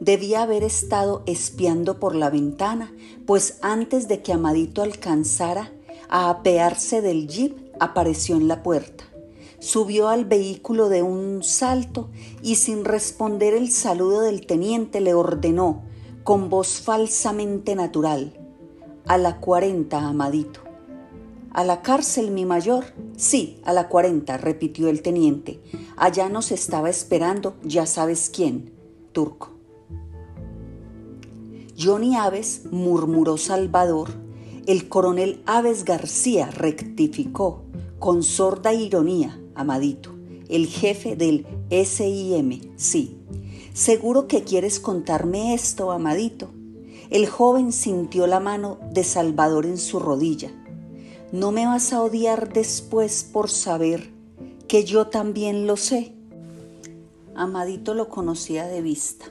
Debía 0.00 0.42
haber 0.42 0.64
estado 0.64 1.22
espiando 1.26 2.00
por 2.00 2.14
la 2.14 2.30
ventana, 2.30 2.90
pues 3.26 3.58
antes 3.60 4.08
de 4.08 4.22
que 4.22 4.32
Amadito 4.32 4.80
alcanzara 4.80 5.72
a 6.08 6.30
apearse 6.30 7.02
del 7.02 7.28
jeep, 7.28 7.58
apareció 7.80 8.36
en 8.36 8.48
la 8.48 8.62
puerta. 8.62 9.04
Subió 9.58 10.08
al 10.08 10.24
vehículo 10.24 10.88
de 10.88 11.02
un 11.02 11.42
salto 11.42 12.08
y 12.42 12.54
sin 12.54 12.86
responder 12.86 13.52
el 13.52 13.70
saludo 13.70 14.22
del 14.22 14.46
teniente 14.46 15.02
le 15.02 15.12
ordenó, 15.12 15.82
con 16.24 16.48
voz 16.48 16.80
falsamente 16.80 17.74
natural, 17.74 18.32
a 19.06 19.18
la 19.18 19.38
cuarenta, 19.38 19.98
Amadito. 20.00 20.67
¿A 21.52 21.64
la 21.64 21.82
cárcel, 21.82 22.30
mi 22.30 22.44
mayor? 22.44 22.84
Sí, 23.16 23.60
a 23.64 23.72
la 23.72 23.88
cuarenta, 23.88 24.36
repitió 24.36 24.88
el 24.88 25.02
teniente. 25.02 25.60
Allá 25.96 26.28
nos 26.28 26.52
estaba 26.52 26.90
esperando, 26.90 27.56
ya 27.62 27.86
sabes 27.86 28.30
quién, 28.30 28.72
turco. 29.12 29.50
Johnny 31.78 32.16
Aves, 32.16 32.62
murmuró 32.70 33.38
Salvador. 33.38 34.10
El 34.66 34.88
coronel 34.88 35.42
Aves 35.46 35.84
García 35.84 36.50
rectificó, 36.50 37.62
con 37.98 38.22
sorda 38.22 38.74
ironía, 38.74 39.40
Amadito, 39.54 40.14
el 40.48 40.66
jefe 40.66 41.16
del 41.16 41.46
SIM, 41.70 42.72
sí. 42.76 43.16
Seguro 43.72 44.28
que 44.28 44.42
quieres 44.42 44.80
contarme 44.80 45.54
esto, 45.54 45.92
Amadito. 45.92 46.50
El 47.10 47.26
joven 47.26 47.72
sintió 47.72 48.26
la 48.26 48.40
mano 48.40 48.78
de 48.92 49.04
Salvador 49.04 49.64
en 49.64 49.78
su 49.78 49.98
rodilla. 49.98 50.52
¿No 51.32 51.52
me 51.52 51.66
vas 51.66 51.92
a 51.92 52.02
odiar 52.02 52.52
después 52.52 53.22
por 53.24 53.50
saber 53.50 54.10
que 54.66 54.84
yo 54.84 55.08
también 55.08 55.66
lo 55.66 55.76
sé? 55.76 56.12
Amadito 57.34 57.94
lo 57.94 58.08
conocía 58.08 58.66
de 58.66 58.82
vista 58.82 59.26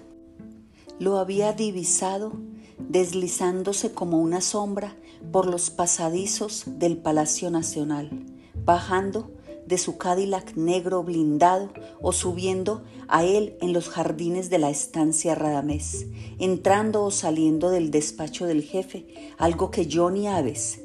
lo 0.99 1.17
había 1.17 1.53
divisado 1.53 2.33
deslizándose 2.79 3.91
como 3.91 4.19
una 4.19 4.41
sombra 4.41 4.95
por 5.31 5.47
los 5.47 5.69
pasadizos 5.69 6.63
del 6.65 6.97
Palacio 6.97 7.49
Nacional, 7.49 8.09
bajando 8.65 9.31
de 9.65 9.77
su 9.77 9.97
Cadillac 9.97 10.55
negro 10.55 11.03
blindado 11.03 11.69
o 12.01 12.13
subiendo 12.13 12.83
a 13.07 13.25
él 13.25 13.57
en 13.61 13.73
los 13.73 13.89
jardines 13.89 14.49
de 14.49 14.59
la 14.59 14.69
estancia 14.69 15.35
Radamés, 15.35 16.07
entrando 16.39 17.03
o 17.03 17.11
saliendo 17.11 17.69
del 17.69 17.91
despacho 17.91 18.45
del 18.45 18.63
jefe, 18.63 19.05
algo 19.37 19.69
que 19.71 19.89
Johnny 19.91 20.27
Aves, 20.27 20.81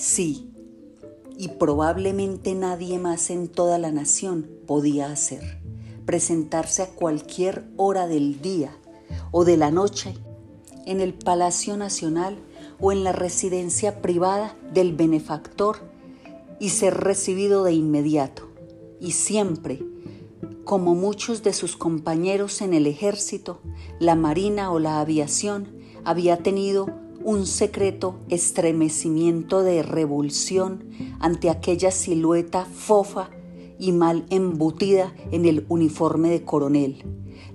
sí, 0.00 0.50
y 1.36 1.48
probablemente 1.48 2.54
nadie 2.54 2.98
más 2.98 3.30
en 3.30 3.48
toda 3.48 3.78
la 3.78 3.92
nación 3.92 4.48
podía 4.66 5.12
hacer, 5.12 5.60
presentarse 6.06 6.82
a 6.82 6.88
cualquier 6.88 7.68
hora 7.76 8.06
del 8.06 8.40
día 8.40 8.76
o 9.30 9.44
de 9.44 9.56
la 9.56 9.70
noche 9.70 10.14
en 10.86 11.00
el 11.00 11.12
Palacio 11.12 11.76
Nacional 11.76 12.38
o 12.80 12.92
en 12.92 13.04
la 13.04 13.12
residencia 13.12 14.00
privada 14.00 14.56
del 14.72 14.94
benefactor 14.94 15.78
y 16.58 16.70
ser 16.70 16.94
recibido 16.94 17.62
de 17.64 17.74
inmediato. 17.74 18.48
Y 19.00 19.12
siempre, 19.12 19.82
como 20.64 20.94
muchos 20.94 21.42
de 21.42 21.52
sus 21.52 21.76
compañeros 21.76 22.62
en 22.62 22.72
el 22.72 22.86
ejército, 22.86 23.60
la 23.98 24.14
marina 24.14 24.72
o 24.72 24.78
la 24.78 25.00
aviación, 25.00 25.68
había 26.04 26.38
tenido 26.38 26.88
un 27.22 27.46
secreto 27.46 28.20
estremecimiento 28.28 29.62
de 29.62 29.82
revulsión 29.82 30.84
ante 31.20 31.50
aquella 31.50 31.90
silueta 31.90 32.64
fofa 32.64 33.30
y 33.78 33.92
mal 33.92 34.26
embutida 34.30 35.14
en 35.30 35.44
el 35.44 35.66
uniforme 35.68 36.30
de 36.30 36.44
coronel 36.44 37.04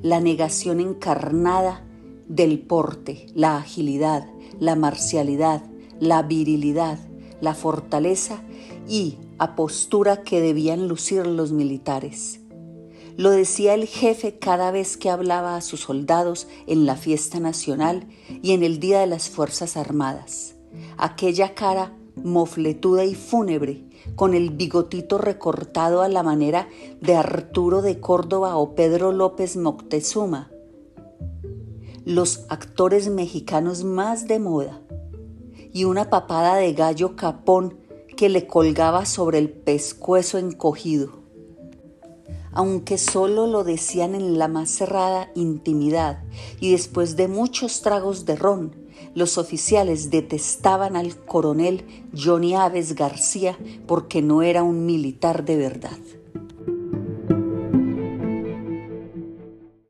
la 0.05 0.19
negación 0.19 0.79
encarnada 0.79 1.83
del 2.27 2.59
porte, 2.59 3.25
la 3.33 3.57
agilidad, 3.57 4.29
la 4.59 4.75
marcialidad, 4.75 5.63
la 5.99 6.21
virilidad, 6.21 6.99
la 7.41 7.55
fortaleza 7.55 8.43
y 8.87 9.17
apostura 9.39 10.21
que 10.21 10.41
debían 10.41 10.87
lucir 10.87 11.25
los 11.25 11.51
militares. 11.51 12.44
Lo 13.17 13.29
decía 13.31 13.73
el 13.73 13.85
jefe 13.85 14.39
cada 14.39 14.71
vez 14.71 14.97
que 14.97 15.09
hablaba 15.09 15.55
a 15.55 15.61
sus 15.61 15.81
soldados 15.81 16.47
en 16.67 16.85
la 16.85 16.95
fiesta 16.97 17.39
nacional 17.39 18.07
y 18.41 18.51
en 18.51 18.63
el 18.63 18.79
Día 18.79 18.99
de 18.99 19.07
las 19.07 19.29
Fuerzas 19.29 19.77
Armadas. 19.77 20.55
Aquella 20.97 21.55
cara 21.55 21.93
mofletuda 22.15 23.05
y 23.05 23.15
fúnebre 23.15 23.83
con 24.15 24.33
el 24.33 24.51
bigotito 24.51 25.17
recortado 25.17 26.01
a 26.01 26.09
la 26.09 26.23
manera 26.23 26.67
de 27.01 27.15
Arturo 27.15 27.81
de 27.81 27.99
Córdoba 27.99 28.57
o 28.57 28.75
Pedro 28.75 29.11
López 29.11 29.57
Moctezuma, 29.57 30.51
los 32.03 32.45
actores 32.49 33.09
mexicanos 33.09 33.83
más 33.83 34.27
de 34.27 34.39
moda, 34.39 34.81
y 35.73 35.85
una 35.85 36.09
papada 36.09 36.55
de 36.55 36.73
gallo 36.73 37.15
capón 37.15 37.79
que 38.15 38.29
le 38.29 38.47
colgaba 38.47 39.05
sobre 39.05 39.39
el 39.39 39.49
pescuezo 39.49 40.37
encogido. 40.37 41.24
Aunque 42.55 42.97
solo 42.97 43.47
lo 43.47 43.63
decían 43.63 44.15
en 44.15 44.39
la 44.39 44.47
más 44.47 44.71
cerrada 44.71 45.29
intimidad 45.35 46.23
y 46.61 46.71
después 46.71 47.17
de 47.17 47.27
muchos 47.27 47.81
tragos 47.81 48.25
de 48.25 48.37
ron, 48.37 48.75
los 49.13 49.37
oficiales 49.37 50.09
detestaban 50.09 50.95
al 50.95 51.17
coronel 51.25 51.85
Johnny 52.15 52.55
Aves 52.55 52.95
García 52.95 53.57
porque 53.87 54.21
no 54.21 54.41
era 54.41 54.63
un 54.63 54.85
militar 54.85 55.43
de 55.43 55.57
verdad. 55.57 55.97